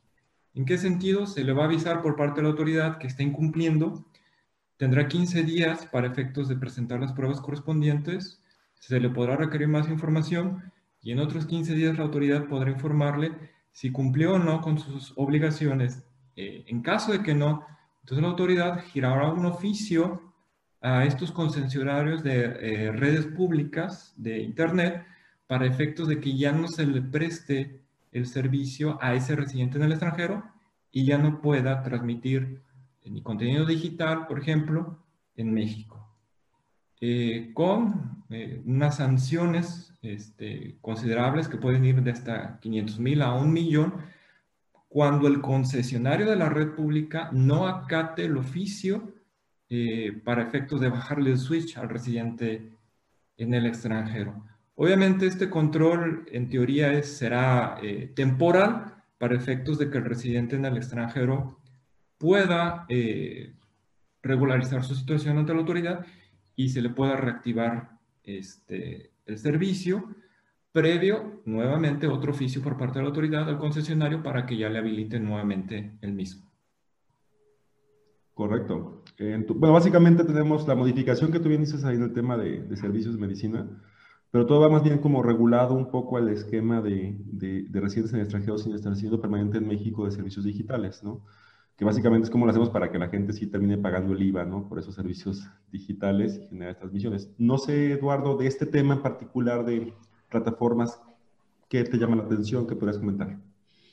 ¿En 0.53 0.66
qué 0.66 0.77
sentido? 0.77 1.27
Se 1.27 1.42
le 1.42 1.55
va 1.55 1.62
a 1.62 1.66
avisar 1.66 2.03
por 2.03 2.16
parte 2.16 2.37
de 2.37 2.42
la 2.42 2.51
autoridad 2.51 2.99
que 2.99 3.07
está 3.07 3.23
incumpliendo, 3.23 4.05
tendrá 4.77 5.09
15 5.09 5.42
días 5.42 5.87
para 5.87 6.07
efectos 6.07 6.49
de 6.49 6.57
presentar 6.57 7.01
las 7.01 7.14
pruebas 7.14 7.40
correspondientes, 7.40 8.42
se 8.75 9.01
le 9.01 9.09
podrá 9.09 9.37
requerir 9.37 9.69
más 9.69 9.88
información 9.88 10.71
y 11.01 11.12
en 11.12 11.19
otros 11.19 11.47
15 11.47 11.75
días 11.75 11.97
la 11.97 12.05
autoridad 12.05 12.49
podrá 12.49 12.71
informarle 12.71 13.33
si 13.73 13.90
cumplió 13.90 14.35
o 14.35 14.38
no 14.38 14.61
con 14.61 14.79
sus 14.79 15.14
obligaciones. 15.16 16.05
Eh, 16.37 16.66
en 16.66 16.83
caso 16.83 17.12
de 17.12 17.23
que 17.23 17.35
no, 17.35 17.64
entonces 18.03 18.23
la 18.23 18.29
autoridad 18.29 18.85
girará 18.85 19.33
un 19.33 19.47
oficio 19.47 20.26
a 20.81 21.05
estos 21.05 21.33
concesionarios 21.33 22.23
de 22.23 22.45
eh, 22.45 22.93
redes 22.93 23.27
públicas 23.27 24.15
de 24.17 24.41
Internet 24.41 25.05
para 25.47 25.67
efectos 25.67 26.09
de 26.09 26.21
que 26.21 26.37
ya 26.37 26.53
no 26.53 26.69
se 26.69 26.87
le 26.87 27.03
preste 27.03 27.81
el 28.12 28.27
servicio 28.27 28.99
a 29.01 29.15
ese 29.15 29.37
residente 29.37 29.79
en 29.79 29.85
el 29.85 29.93
extranjero 29.93 30.45
y 30.91 31.05
ya 31.05 31.19
no 31.19 31.41
pueda 31.41 31.83
transmitir 31.83 32.62
ni 33.05 33.23
contenido 33.23 33.65
digital, 33.65 34.27
por 34.27 34.39
ejemplo, 34.39 34.99
en 35.37 35.53
México. 35.53 36.07
Eh, 37.01 37.51
con 37.53 38.25
unas 38.65 38.97
sanciones 38.97 39.93
este, 40.03 40.79
considerables 40.81 41.47
que 41.47 41.59
pueden 41.59 41.85
ir 41.85 42.03
de 42.03 42.11
hasta 42.11 42.59
500 42.61 42.99
mil 42.99 43.23
a 43.23 43.35
un 43.35 43.53
millón 43.53 43.95
cuando 44.89 45.29
el 45.29 45.41
concesionario 45.41 46.27
de 46.27 46.37
la 46.37 46.49
red 46.49 46.71
pública 46.75 47.29
no 47.33 47.67
acate 47.67 48.25
el 48.25 48.37
oficio 48.37 49.12
eh, 49.69 50.13
para 50.25 50.43
efectos 50.43 50.81
de 50.81 50.89
bajarle 50.89 51.31
el 51.33 51.39
switch 51.39 51.77
al 51.77 51.89
residente 51.89 52.71
en 53.37 53.55
el 53.55 53.67
extranjero. 53.67 54.45
Obviamente 54.77 55.27
este 55.27 55.51
control 55.51 56.27
en 56.31 56.49
teoría 56.49 56.93
es, 56.93 57.17
será 57.17 57.79
eh, 57.83 58.13
temporal 58.15 59.03
para 59.19 59.35
efectos 59.35 59.79
de 59.79 59.91
que 59.91 59.99
el 59.99 60.05
residente 60.05 60.57
en 60.57 60.67
el 60.67 60.77
extranjero 60.77 61.59
pueda 62.19 62.87
eh, 62.89 63.55
regularizar 64.23 64.85
su 64.85 64.95
situación 64.95 65.39
ante 65.39 65.53
la 65.53 65.61
autoridad 65.61 66.07
y 66.55 66.69
se 66.69 66.83
le 66.83 66.91
pueda 66.91 67.17
reactivar 67.17 67.99
este, 68.23 69.11
el 69.25 69.39
servicio, 69.39 70.15
previo 70.73 71.43
nuevamente 71.45 72.07
otro 72.07 72.33
oficio 72.33 72.63
por 72.63 72.77
parte 72.77 72.99
de 72.99 73.05
la 73.05 73.09
autoridad 73.09 73.49
al 73.49 73.59
concesionario 73.59 74.23
para 74.23 74.45
que 74.45 74.57
ya 74.57 74.69
le 74.69 74.79
habilite 74.79 75.19
nuevamente 75.19 75.93
el 76.03 76.13
mismo. 76.13 76.51
Correcto. 78.35 79.03
Bueno, 79.19 79.73
básicamente 79.73 80.25
tenemos 80.25 80.67
la 80.69 80.75
modificación 80.75 81.33
que 81.33 81.41
tú 81.41 81.49
bien 81.49 81.63
dices 81.63 81.85
ahí 81.85 81.97
en 81.97 82.03
el 82.03 82.13
tema 82.13 82.37
de, 82.37 82.77
servicios 82.77 83.15
de 83.15 83.21
medicina, 83.21 83.67
pero 84.31 84.47
todo 84.47 84.61
va 84.61 84.69
más 84.69 84.83
bien 84.83 84.99
como 84.99 85.23
regulado 85.23 85.75
un 85.75 85.91
poco 85.91 86.17
al 86.19 86.29
esquema 86.29 86.83
de, 86.83 87.17
de, 87.25 87.81
residentes 87.81 88.13
en 88.13 88.21
el 88.21 88.25
extranjero 88.25 88.59
sin 88.59 88.75
estar 88.75 88.95
siendo 88.97 89.21
permanente 89.21 89.59
en 89.59 89.67
México 89.67 90.05
de 90.05 90.11
servicios 90.11 90.45
digitales, 90.45 91.03
¿no? 91.03 91.23
que 91.77 91.85
básicamente 91.85 92.25
es 92.25 92.31
como 92.31 92.47
lo 92.47 92.51
hacemos 92.51 92.71
para 92.71 92.91
que 92.91 92.99
la 92.99 93.09
gente 93.09 93.33
sí 93.33 93.47
termine 93.47 93.77
pagando 93.77 94.15
el 94.15 94.23
IVA, 94.23 94.45
¿no? 94.45 94.67
Por 94.67 94.79
esos 94.79 94.95
servicios 94.95 95.47
digitales 95.71 96.41
y 96.43 96.47
generar 96.47 96.73
estas 96.73 96.91
misiones. 96.91 97.31
No 97.37 97.59
sé, 97.59 97.93
Eduardo, 97.93 98.37
de 98.37 98.47
este 98.47 98.65
tema 98.65 98.95
en 98.95 99.03
particular 99.03 99.65
de 99.67 99.93
plataformas, 100.31 101.01
¿qué 101.69 101.85
te 101.85 101.99
llama 101.99 102.17
la 102.17 102.23
atención? 102.23 102.67
¿Qué 102.67 102.75
podrías 102.77 102.99
comentar? 102.99 103.39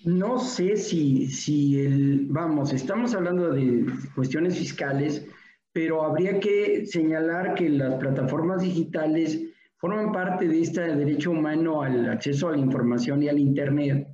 No 0.05 0.37
sé 0.37 0.75
si, 0.75 1.27
si 1.27 1.79
el, 1.79 2.27
vamos, 2.29 2.73
estamos 2.73 3.15
hablando 3.15 3.51
de 3.51 3.85
cuestiones 4.15 4.57
fiscales, 4.57 5.25
pero 5.71 6.03
habría 6.03 6.39
que 6.39 6.85
señalar 6.85 7.55
que 7.55 7.69
las 7.69 7.95
plataformas 7.95 8.61
digitales 8.61 9.41
forman 9.77 10.11
parte 10.11 10.47
de 10.47 10.61
este 10.61 10.81
derecho 10.95 11.31
humano 11.31 11.81
al 11.81 12.09
acceso 12.09 12.49
a 12.49 12.51
la 12.51 12.57
información 12.57 13.23
y 13.23 13.29
al 13.29 13.39
Internet 13.39 14.07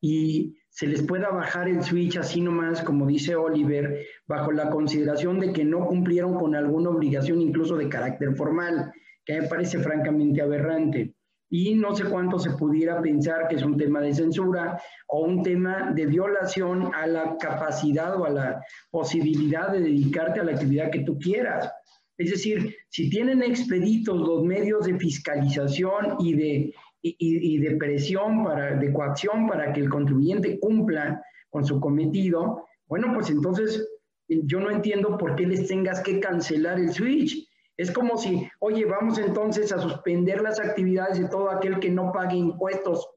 y 0.00 0.56
se 0.70 0.86
les 0.86 1.02
pueda 1.02 1.30
bajar 1.30 1.68
el 1.68 1.82
switch 1.82 2.18
así 2.18 2.40
nomás, 2.40 2.82
como 2.82 3.06
dice 3.06 3.34
Oliver, 3.34 4.06
bajo 4.26 4.52
la 4.52 4.70
consideración 4.70 5.40
de 5.40 5.52
que 5.52 5.64
no 5.64 5.86
cumplieron 5.86 6.34
con 6.34 6.54
alguna 6.54 6.90
obligación 6.90 7.40
incluso 7.40 7.76
de 7.76 7.88
carácter 7.88 8.34
formal, 8.36 8.92
que 9.24 9.40
me 9.40 9.48
parece 9.48 9.78
francamente 9.78 10.40
aberrante. 10.40 11.14
Y 11.50 11.74
no 11.74 11.94
sé 11.94 12.04
cuánto 12.04 12.38
se 12.38 12.50
pudiera 12.50 13.00
pensar 13.00 13.48
que 13.48 13.56
es 13.56 13.62
un 13.62 13.76
tema 13.76 14.00
de 14.00 14.14
censura 14.14 14.80
o 15.06 15.22
un 15.24 15.42
tema 15.42 15.92
de 15.94 16.06
violación 16.06 16.90
a 16.94 17.06
la 17.06 17.36
capacidad 17.38 18.20
o 18.20 18.26
a 18.26 18.30
la 18.30 18.64
posibilidad 18.90 19.72
de 19.72 19.80
dedicarte 19.80 20.40
a 20.40 20.44
la 20.44 20.52
actividad 20.52 20.90
que 20.90 21.00
tú 21.00 21.18
quieras. 21.18 21.70
Es 22.18 22.30
decir, 22.30 22.76
si 22.88 23.08
tienen 23.08 23.42
expeditos 23.42 24.18
los 24.18 24.44
medios 24.44 24.86
de 24.86 24.98
fiscalización 24.98 26.16
y 26.18 26.34
de 26.34 26.74
y, 27.00 27.58
de 27.58 27.76
presión, 27.76 28.44
para, 28.44 28.76
de 28.76 28.92
coacción 28.92 29.46
para 29.46 29.72
que 29.72 29.80
el 29.80 29.88
contribuyente 29.88 30.58
cumpla 30.58 31.22
con 31.50 31.64
su 31.64 31.80
cometido, 31.80 32.66
bueno, 32.86 33.12
pues 33.14 33.30
entonces 33.30 33.88
eh, 34.28 34.40
yo 34.44 34.60
no 34.60 34.70
entiendo 34.70 35.16
por 35.16 35.36
qué 35.36 35.46
les 35.46 35.66
tengas 35.66 36.00
que 36.00 36.20
cancelar 36.20 36.78
el 36.78 36.92
switch. 36.92 37.46
Es 37.78 37.90
como 37.90 38.18
si, 38.18 38.46
oye, 38.58 38.84
vamos 38.84 39.18
entonces 39.18 39.72
a 39.72 39.78
suspender 39.78 40.42
las 40.42 40.60
actividades 40.60 41.18
de 41.18 41.28
todo 41.28 41.50
aquel 41.50 41.78
que 41.78 41.90
no 41.90 42.12
pague 42.12 42.36
impuestos. 42.36 43.08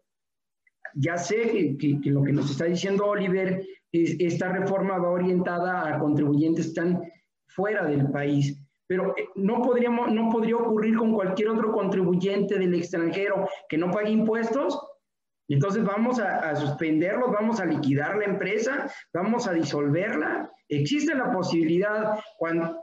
Ya 0.93 1.17
sé 1.17 1.78
que, 1.78 2.00
lo 2.06 2.24
que 2.24 2.32
nos 2.32 2.52
está 2.52 2.65
diciendo 2.65 3.06
Oliver 3.06 3.62
es 3.91 4.15
esta 4.19 4.50
reforma 4.54 4.97
va 4.97 5.10
orientada 5.10 5.88
a 5.88 6.00
contribuyentes 6.00 6.65
que 6.65 6.69
están 6.69 7.02
fuera 7.47 7.86
del 7.86 8.10
país 8.12 8.58
pero 8.91 9.15
eh, 9.15 9.30
no, 9.36 9.60
no 9.60 10.30
podría 10.30 10.58
ocurrir 10.58 10.97
con 10.97 11.13
cualquier 11.13 11.47
otro 11.47 11.71
contribuyente 11.71 12.60
del 12.60 12.74
extranjero 12.74 13.47
que 13.69 13.78
no 13.78 13.89
pague 13.89 14.10
impuestos. 14.10 14.78
Entonces 15.47 15.86
vamos 15.86 16.19
a, 16.19 16.54
suspenderlos, 16.58 17.32
vamos 17.32 17.62
a 17.62 17.65
liquidar 17.65 18.17
la 18.17 18.26
empresa, 18.26 18.91
vamos 19.13 19.47
a 19.47 19.54
disolverla. 19.54 20.52
Existe 20.72 21.14
la 21.14 21.32
posibilidad, 21.32 22.18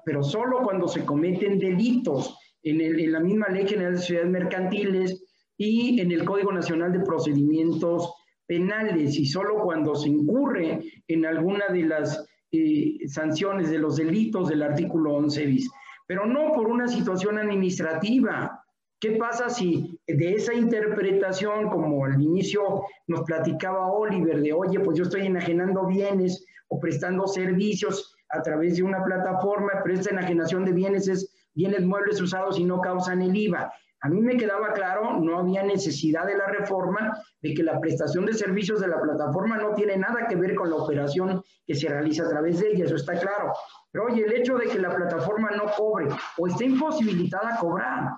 pero 0.05 0.23
solo 0.23 0.61
cuando 0.63 0.87
se 0.87 1.05
cometen 1.05 1.59
delitos 1.59 2.37
en, 2.63 2.81
en 2.81 3.13
la 3.13 3.21
misma 3.21 3.49
Ley 3.49 3.67
General 3.67 3.95
de 3.95 4.01
Ciudades 4.01 4.31
Mercantiles 4.31 5.25
y 5.57 6.01
en 6.01 6.13
el 6.13 6.25
Código 6.25 6.53
Nacional 6.53 6.93
de 6.93 7.01
Procedimientos 7.01 8.13
Penales, 8.47 9.19
y 9.19 9.27
solo 9.27 9.63
cuando 9.63 9.95
se 9.95 10.09
incurre 10.09 10.81
en 11.09 11.27
alguna 11.27 11.69
de 11.69 11.83
las 11.83 12.27
eh, 12.53 12.99
sanciones 13.07 13.71
de 13.71 13.79
los 13.79 13.97
delitos 13.97 14.49
del 14.49 14.63
artículo 14.63 15.15
11 15.15 15.47
bis 15.47 15.71
pero 16.09 16.25
no 16.25 16.53
por 16.55 16.67
una 16.69 16.89
situación 16.89 17.39
administrativa. 17.39 18.65
¿Qué 18.99 19.13
pasa 19.13 19.51
si 19.51 20.01
de 20.09 20.33
esa 20.33 20.55
interpretación, 20.55 21.69
como 21.69 22.05
al 22.07 22.21
inicio 22.21 22.83
nos 23.07 23.23
platicaba 23.25 23.93
Oliver, 23.93 24.41
de 24.41 24.53
oye, 24.55 24.81
pues 24.81 24.99
yo 24.99 25.05
estoy 25.05 25.27
enajenando 25.27 25.87
bienes 25.87 26.45
o 26.69 26.79
prestando 26.79 27.27
servicios 27.27 28.15
a 28.31 28.43
través 28.43 28.77
de 28.77 28.83
una 28.83 29.03
plataforma, 29.05 29.73
pero 29.83 29.95
esta 29.95 30.11
enajenación 30.11 30.65
de 30.65 30.73
bienes 30.73 31.09
es 31.09 31.33
bienes 31.55 31.85
muebles 31.85 32.21
usados 32.21 32.59
y 32.59 32.65
no 32.65 32.81
causan 32.81 33.23
el 33.23 33.35
IVA? 33.35 33.73
A 34.01 34.09
mí 34.09 34.21
me 34.21 34.37
quedaba 34.37 34.73
claro, 34.73 35.19
no 35.19 35.41
había 35.41 35.65
necesidad 35.65 36.25
de 36.25 36.37
la 36.37 36.47
reforma, 36.47 37.21
de 37.43 37.53
que 37.53 37.65
la 37.65 37.81
prestación 37.81 38.27
de 38.27 38.35
servicios 38.35 38.81
de 38.81 38.87
la 38.87 39.01
plataforma 39.01 39.59
no 39.59 39.75
tiene 39.75 39.97
nada 39.97 40.27
que 40.29 40.37
ver 40.37 40.55
con 40.55 40.71
la 40.71 40.77
operación 40.77 41.43
que 41.67 41.75
se 41.75 41.89
realiza 41.89 42.25
a 42.25 42.29
través 42.29 42.61
de 42.61 42.71
ella, 42.71 42.85
eso 42.85 42.95
está 42.95 43.19
claro. 43.19 43.53
Pero 43.91 44.05
oye, 44.05 44.25
el 44.25 44.33
hecho 44.33 44.57
de 44.57 44.67
que 44.67 44.79
la 44.79 44.95
plataforma 44.95 45.51
no 45.51 45.65
cobre 45.77 46.09
o 46.37 46.47
esté 46.47 46.67
imposibilitada 46.67 47.57
a 47.57 47.59
cobrar, 47.59 48.11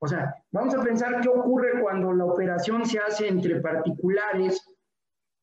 o 0.00 0.06
sea, 0.06 0.34
vamos 0.50 0.74
a 0.74 0.82
pensar 0.82 1.20
qué 1.22 1.28
ocurre 1.28 1.80
cuando 1.80 2.12
la 2.12 2.26
operación 2.26 2.84
se 2.84 2.98
hace 2.98 3.28
entre 3.28 3.60
particulares 3.60 4.60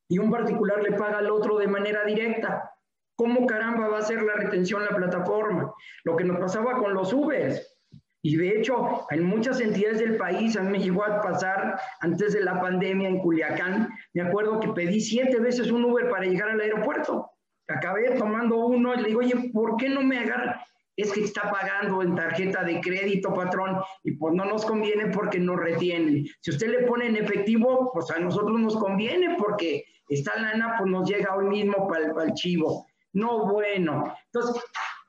y 0.09 0.19
un 0.19 0.29
particular 0.29 0.83
le 0.83 0.97
paga 0.97 1.19
al 1.19 1.31
otro 1.31 1.57
de 1.57 1.67
manera 1.67 2.03
directa. 2.03 2.71
¿Cómo 3.15 3.45
caramba 3.45 3.87
va 3.87 3.99
a 3.99 4.01
ser 4.01 4.21
la 4.23 4.33
retención 4.33 4.83
la 4.83 4.95
plataforma? 4.95 5.73
Lo 6.03 6.17
que 6.17 6.25
nos 6.25 6.37
pasaba 6.39 6.77
con 6.77 6.93
los 6.93 7.13
Ubers. 7.13 7.77
Y 8.21 8.35
de 8.35 8.59
hecho, 8.59 9.07
en 9.11 9.23
muchas 9.23 9.61
entidades 9.61 9.99
del 9.99 10.17
país, 10.17 10.57
a 10.57 10.61
mí 10.61 10.71
me 10.71 10.79
llegó 10.79 11.05
a 11.05 11.21
pasar 11.21 11.79
antes 12.01 12.33
de 12.33 12.41
la 12.41 12.59
pandemia 12.59 13.07
en 13.07 13.19
Culiacán, 13.19 13.89
me 14.13 14.23
acuerdo 14.23 14.59
que 14.59 14.69
pedí 14.69 14.99
siete 14.99 15.39
veces 15.39 15.71
un 15.71 15.85
Uber 15.85 16.09
para 16.09 16.25
llegar 16.25 16.49
al 16.49 16.59
aeropuerto 16.59 17.31
acabé 17.69 18.11
tomando 18.17 18.65
uno 18.65 18.95
y 18.95 19.01
le 19.01 19.07
digo, 19.09 19.19
oye, 19.19 19.51
¿por 19.53 19.77
qué 19.77 19.89
no 19.89 20.01
me 20.01 20.19
agarra? 20.19 20.65
Es 21.01 21.13
que 21.13 21.23
está 21.23 21.49
pagando 21.49 22.01
en 22.01 22.13
tarjeta 22.13 22.63
de 22.63 22.81
crédito, 22.81 23.33
patrón, 23.33 23.77
y 24.03 24.11
pues 24.11 24.33
no 24.33 24.43
nos 24.43 24.65
conviene 24.65 25.07
porque 25.07 25.39
nos 25.39 25.57
retiene. 25.57 26.25
Si 26.41 26.51
usted 26.51 26.67
le 26.67 26.87
pone 26.87 27.07
en 27.07 27.15
efectivo, 27.15 27.89
pues 27.93 28.11
a 28.11 28.19
nosotros 28.19 28.59
nos 28.59 28.75
conviene 28.75 29.37
porque 29.37 29.85
esta 30.09 30.35
lana 30.35 30.75
pues 30.77 30.91
nos 30.91 31.09
llega 31.09 31.35
hoy 31.37 31.45
mismo 31.45 31.87
para 31.87 32.23
el 32.25 32.33
chivo. 32.33 32.85
No, 33.13 33.45
bueno. 33.45 34.13
Entonces, 34.25 34.61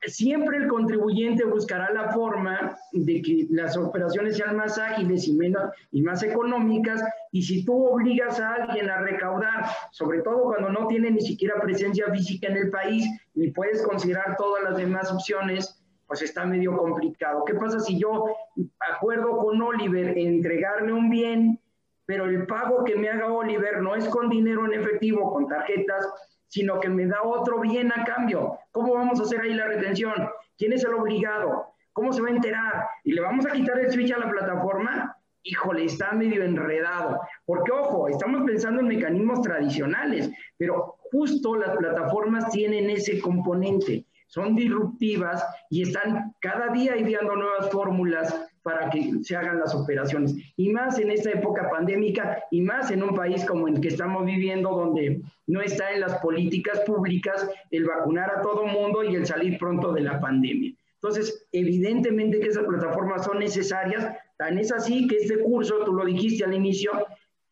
siempre 0.06 0.58
el 0.58 0.68
contribuyente 0.68 1.44
buscará 1.44 1.92
la 1.92 2.12
forma 2.12 2.76
de 2.92 3.20
que 3.20 3.46
las 3.50 3.76
operaciones 3.76 4.36
sean 4.36 4.56
más 4.56 4.78
ágiles 4.78 5.26
y, 5.28 5.34
menos, 5.34 5.70
y 5.92 6.02
más 6.02 6.22
económicas. 6.22 7.02
Y 7.32 7.42
si 7.42 7.64
tú 7.64 7.86
obligas 7.86 8.40
a 8.40 8.54
alguien 8.54 8.88
a 8.88 9.00
recaudar, 9.00 9.66
sobre 9.90 10.22
todo 10.22 10.44
cuando 10.44 10.70
no 10.70 10.86
tiene 10.86 11.10
ni 11.10 11.20
siquiera 11.20 11.60
presencia 11.60 12.10
física 12.10 12.48
en 12.48 12.56
el 12.56 12.70
país, 12.70 13.06
ni 13.34 13.50
puedes 13.50 13.82
considerar 13.82 14.36
todas 14.36 14.64
las 14.64 14.76
demás 14.76 15.12
opciones, 15.12 15.79
pues 16.10 16.22
está 16.22 16.44
medio 16.44 16.76
complicado. 16.76 17.44
¿Qué 17.44 17.54
pasa 17.54 17.78
si 17.78 17.96
yo 17.96 18.34
acuerdo 18.80 19.36
con 19.36 19.62
Oliver 19.62 20.18
en 20.18 20.26
entregarle 20.26 20.92
un 20.92 21.08
bien, 21.08 21.60
pero 22.04 22.24
el 22.24 22.48
pago 22.48 22.82
que 22.82 22.96
me 22.96 23.08
haga 23.08 23.32
Oliver 23.32 23.80
no 23.80 23.94
es 23.94 24.08
con 24.08 24.28
dinero 24.28 24.64
en 24.64 24.72
efectivo, 24.72 25.32
con 25.32 25.46
tarjetas, 25.46 26.04
sino 26.48 26.80
que 26.80 26.88
me 26.88 27.06
da 27.06 27.22
otro 27.22 27.60
bien 27.60 27.92
a 27.92 28.02
cambio. 28.02 28.58
¿Cómo 28.72 28.94
vamos 28.94 29.20
a 29.20 29.22
hacer 29.22 29.40
ahí 29.40 29.54
la 29.54 29.68
retención? 29.68 30.28
¿Quién 30.58 30.72
es 30.72 30.82
el 30.82 30.94
obligado? 30.94 31.66
¿Cómo 31.92 32.12
se 32.12 32.22
va 32.22 32.26
a 32.26 32.32
enterar? 32.32 32.88
¿Y 33.04 33.12
le 33.12 33.20
vamos 33.20 33.46
a 33.46 33.52
quitar 33.52 33.78
el 33.78 33.92
switch 33.92 34.10
a 34.10 34.18
la 34.18 34.28
plataforma? 34.28 35.16
Híjole, 35.44 35.84
está 35.84 36.10
medio 36.10 36.42
enredado. 36.42 37.20
Porque, 37.46 37.70
ojo, 37.70 38.08
estamos 38.08 38.42
pensando 38.44 38.80
en 38.80 38.88
mecanismos 38.88 39.42
tradicionales, 39.42 40.28
pero 40.56 40.96
justo 41.12 41.54
las 41.54 41.76
plataformas 41.76 42.50
tienen 42.50 42.90
ese 42.90 43.20
componente. 43.20 44.06
Son 44.30 44.54
disruptivas 44.54 45.44
y 45.70 45.82
están 45.82 46.34
cada 46.40 46.68
día 46.68 46.96
ideando 46.96 47.34
nuevas 47.34 47.68
fórmulas 47.70 48.48
para 48.62 48.88
que 48.88 49.12
se 49.22 49.34
hagan 49.34 49.58
las 49.58 49.74
operaciones. 49.74 50.36
Y 50.56 50.68
más 50.68 51.00
en 51.00 51.10
esta 51.10 51.30
época 51.30 51.68
pandémica 51.68 52.44
y 52.52 52.60
más 52.60 52.92
en 52.92 53.02
un 53.02 53.16
país 53.16 53.44
como 53.44 53.66
el 53.66 53.80
que 53.80 53.88
estamos 53.88 54.24
viviendo, 54.24 54.70
donde 54.70 55.20
no 55.48 55.60
está 55.60 55.90
en 55.90 56.00
las 56.02 56.20
políticas 56.20 56.78
públicas 56.82 57.48
el 57.72 57.84
vacunar 57.84 58.30
a 58.30 58.40
todo 58.40 58.66
mundo 58.66 59.02
y 59.02 59.16
el 59.16 59.26
salir 59.26 59.58
pronto 59.58 59.92
de 59.92 60.02
la 60.02 60.20
pandemia. 60.20 60.74
Entonces, 60.94 61.48
evidentemente 61.50 62.38
que 62.38 62.48
esas 62.48 62.66
plataformas 62.66 63.24
son 63.24 63.40
necesarias, 63.40 64.16
tan 64.38 64.58
es 64.58 64.70
así 64.70 65.08
que 65.08 65.16
este 65.16 65.40
curso, 65.40 65.82
tú 65.84 65.92
lo 65.92 66.04
dijiste 66.04 66.44
al 66.44 66.54
inicio, 66.54 66.92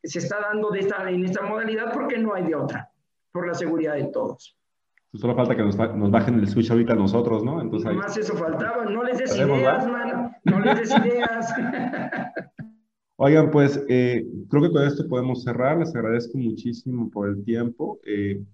se 0.05 0.21
está 0.21 0.39
dando 0.39 0.71
de 0.71 0.81
esta, 0.81 1.11
en 1.11 1.25
esta 1.25 1.43
modalidad 1.43 1.93
porque 1.93 2.19
no 2.19 2.35
hay 2.35 2.45
de 2.45 2.55
otra, 2.55 2.89
por 3.33 3.49
la 3.49 3.55
seguridad 3.55 3.95
de 3.95 4.05
todos. 4.05 4.58
Solo 5.15 5.35
falta 5.35 5.57
que 5.57 5.63
nos, 5.63 5.77
nos, 5.77 6.11
bajen 6.11 6.39
el 6.39 6.49
switch 6.49 6.71
ahorita 6.71 6.93
a 6.93 6.97
nosotros, 6.97 7.43
¿no? 7.43 7.63
Entonces, 7.63 7.95
Más 7.95 8.17
eso 8.17 8.35
faltaba, 8.35 8.85
no 8.85 9.03
les 9.03 9.19
des 9.19 9.37
ideas, 9.37 9.87
man, 9.87 10.37
no 10.45 10.61
les 10.61 10.81
des 10.81 10.91
ideas. 11.05 11.53
Oigan, 13.17 13.51
pues 13.51 13.83
eh, 13.89 14.27
creo 14.49 14.63
que 14.63 14.71
con 14.71 14.83
esto 14.83 15.09
podemos 15.09 15.43
cerrar. 15.43 15.79
Les 15.79 15.95
agradezco 15.95 16.37
muchísimo 16.37 17.11
por 17.11 17.29
el 17.29 17.43
tiempo. 17.43 17.99
Eh, 18.05 18.45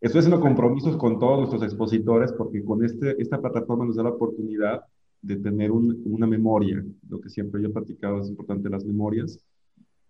estoy 0.00 0.20
haciendo 0.20 0.40
compromisos 0.40 0.96
con 0.96 1.18
todos 1.18 1.38
nuestros 1.38 1.62
expositores 1.64 2.32
porque 2.32 2.64
con 2.64 2.84
este, 2.84 3.20
esta 3.20 3.40
plataforma 3.40 3.84
nos 3.84 3.96
da 3.96 4.04
la 4.04 4.10
oportunidad 4.10 4.84
de 5.20 5.36
tener 5.36 5.72
un, 5.72 6.02
una 6.06 6.26
memoria. 6.26 6.84
Lo 7.08 7.20
que 7.20 7.28
siempre 7.28 7.60
yo 7.60 7.68
he 7.68 7.72
platicado 7.72 8.20
es 8.20 8.28
importante 8.28 8.70
las 8.70 8.84
memorias 8.84 9.44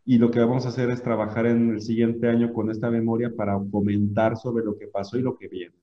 y 0.09 0.19
lo 0.19 0.31
que 0.31 0.39
vamos 0.39 0.65
a 0.65 0.69
hacer 0.69 0.89
es 0.91 1.03
trabajar 1.03 1.47
en 1.47 1.71
el 1.71 1.83
siguiente 1.83 2.29
año 2.29 2.53
con 2.53 2.71
esta 2.71 2.91
memoria 2.91 3.35
para 3.35 3.59
comentar 3.71 4.37
sobre 4.37 4.65
lo 4.65 4.79
que 4.79 4.87
pasó 4.87 5.19
y 5.19 5.23
lo 5.23 5.37
que 5.37 5.49
viene, 5.49 5.75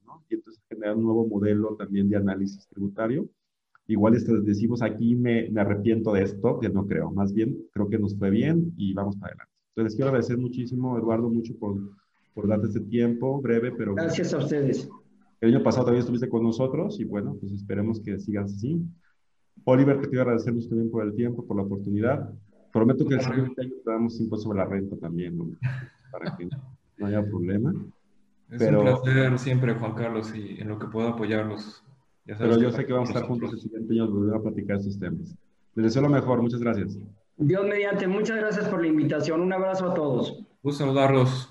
generar 0.73 0.95
un 0.95 1.03
nuevo 1.03 1.27
modelo 1.27 1.75
también 1.75 2.09
de 2.09 2.17
análisis 2.17 2.67
tributario. 2.67 3.27
Igual 3.87 4.15
esto 4.15 4.39
decimos 4.41 4.81
aquí 4.81 5.15
me, 5.15 5.49
me 5.49 5.61
arrepiento 5.61 6.13
de 6.13 6.23
esto, 6.23 6.59
que 6.59 6.69
no 6.69 6.87
creo, 6.87 7.11
más 7.11 7.33
bien 7.33 7.57
creo 7.73 7.89
que 7.89 7.99
nos 7.99 8.17
fue 8.17 8.29
bien 8.29 8.73
y 8.77 8.93
vamos 8.93 9.17
para 9.17 9.33
adelante. 9.33 9.53
Entonces 9.75 9.95
quiero 9.95 10.09
agradecer 10.09 10.37
muchísimo, 10.37 10.97
Eduardo, 10.97 11.29
mucho 11.29 11.53
por, 11.57 11.75
por 12.33 12.47
darte 12.47 12.67
este 12.67 12.79
tiempo 12.81 13.41
breve, 13.41 13.71
pero... 13.71 13.95
Gracias 13.95 14.33
a 14.33 14.37
ustedes. 14.37 14.89
El 15.41 15.55
año 15.55 15.63
pasado 15.63 15.85
también 15.85 16.01
estuviste 16.01 16.29
con 16.29 16.43
nosotros 16.43 16.99
y 16.99 17.03
bueno, 17.03 17.35
pues 17.39 17.51
esperemos 17.51 17.99
que 17.99 18.19
sigas 18.19 18.53
así. 18.53 18.81
Oliver, 19.65 19.99
te 19.99 20.07
quiero 20.07 20.21
agradecer 20.21 20.53
mucho 20.53 20.69
también 20.69 20.89
por 20.89 21.03
el 21.03 21.13
tiempo, 21.15 21.45
por 21.45 21.57
la 21.57 21.63
oportunidad. 21.63 22.33
Prometo 22.71 23.05
que 23.05 23.15
el 23.15 23.21
siguiente 23.21 23.61
año 23.61 23.73
te 23.83 23.91
damos 23.91 24.19
impuesto 24.19 24.45
sobre 24.45 24.59
la 24.59 24.65
renta 24.65 24.95
también, 24.95 25.37
¿no? 25.37 25.47
para 26.11 26.37
que 26.37 26.47
no 26.97 27.05
haya 27.05 27.23
problema. 27.23 27.73
Es 28.53 28.61
un 28.61 28.81
placer 28.81 29.39
siempre, 29.39 29.73
Juan 29.73 29.93
Carlos, 29.93 30.33
y 30.35 30.61
en 30.61 30.67
lo 30.67 30.79
que 30.79 30.87
puedo 30.87 31.09
apoyarlos. 31.09 31.83
Pero 32.25 32.57
yo 32.57 32.71
sé 32.71 32.85
que 32.85 32.93
vamos 32.93 33.09
a 33.09 33.13
estar 33.13 33.27
juntos 33.27 33.51
el 33.53 33.59
siguiente 33.59 33.93
año 33.93 34.09
volver 34.09 34.35
a 34.35 34.41
platicar 34.41 34.77
estos 34.77 34.99
temas. 34.99 35.35
Les 35.75 35.85
deseo 35.85 36.01
lo 36.01 36.09
mejor. 36.09 36.41
Muchas 36.41 36.61
gracias. 36.61 36.97
Dios 37.37 37.65
mediante. 37.65 38.07
Muchas 38.07 38.37
gracias 38.37 38.67
por 38.69 38.81
la 38.81 38.87
invitación. 38.87 39.41
Un 39.41 39.51
abrazo 39.51 39.91
a 39.91 39.93
todos. 39.93 40.43
Gusto 40.61 40.85
saludarlos. 40.85 41.49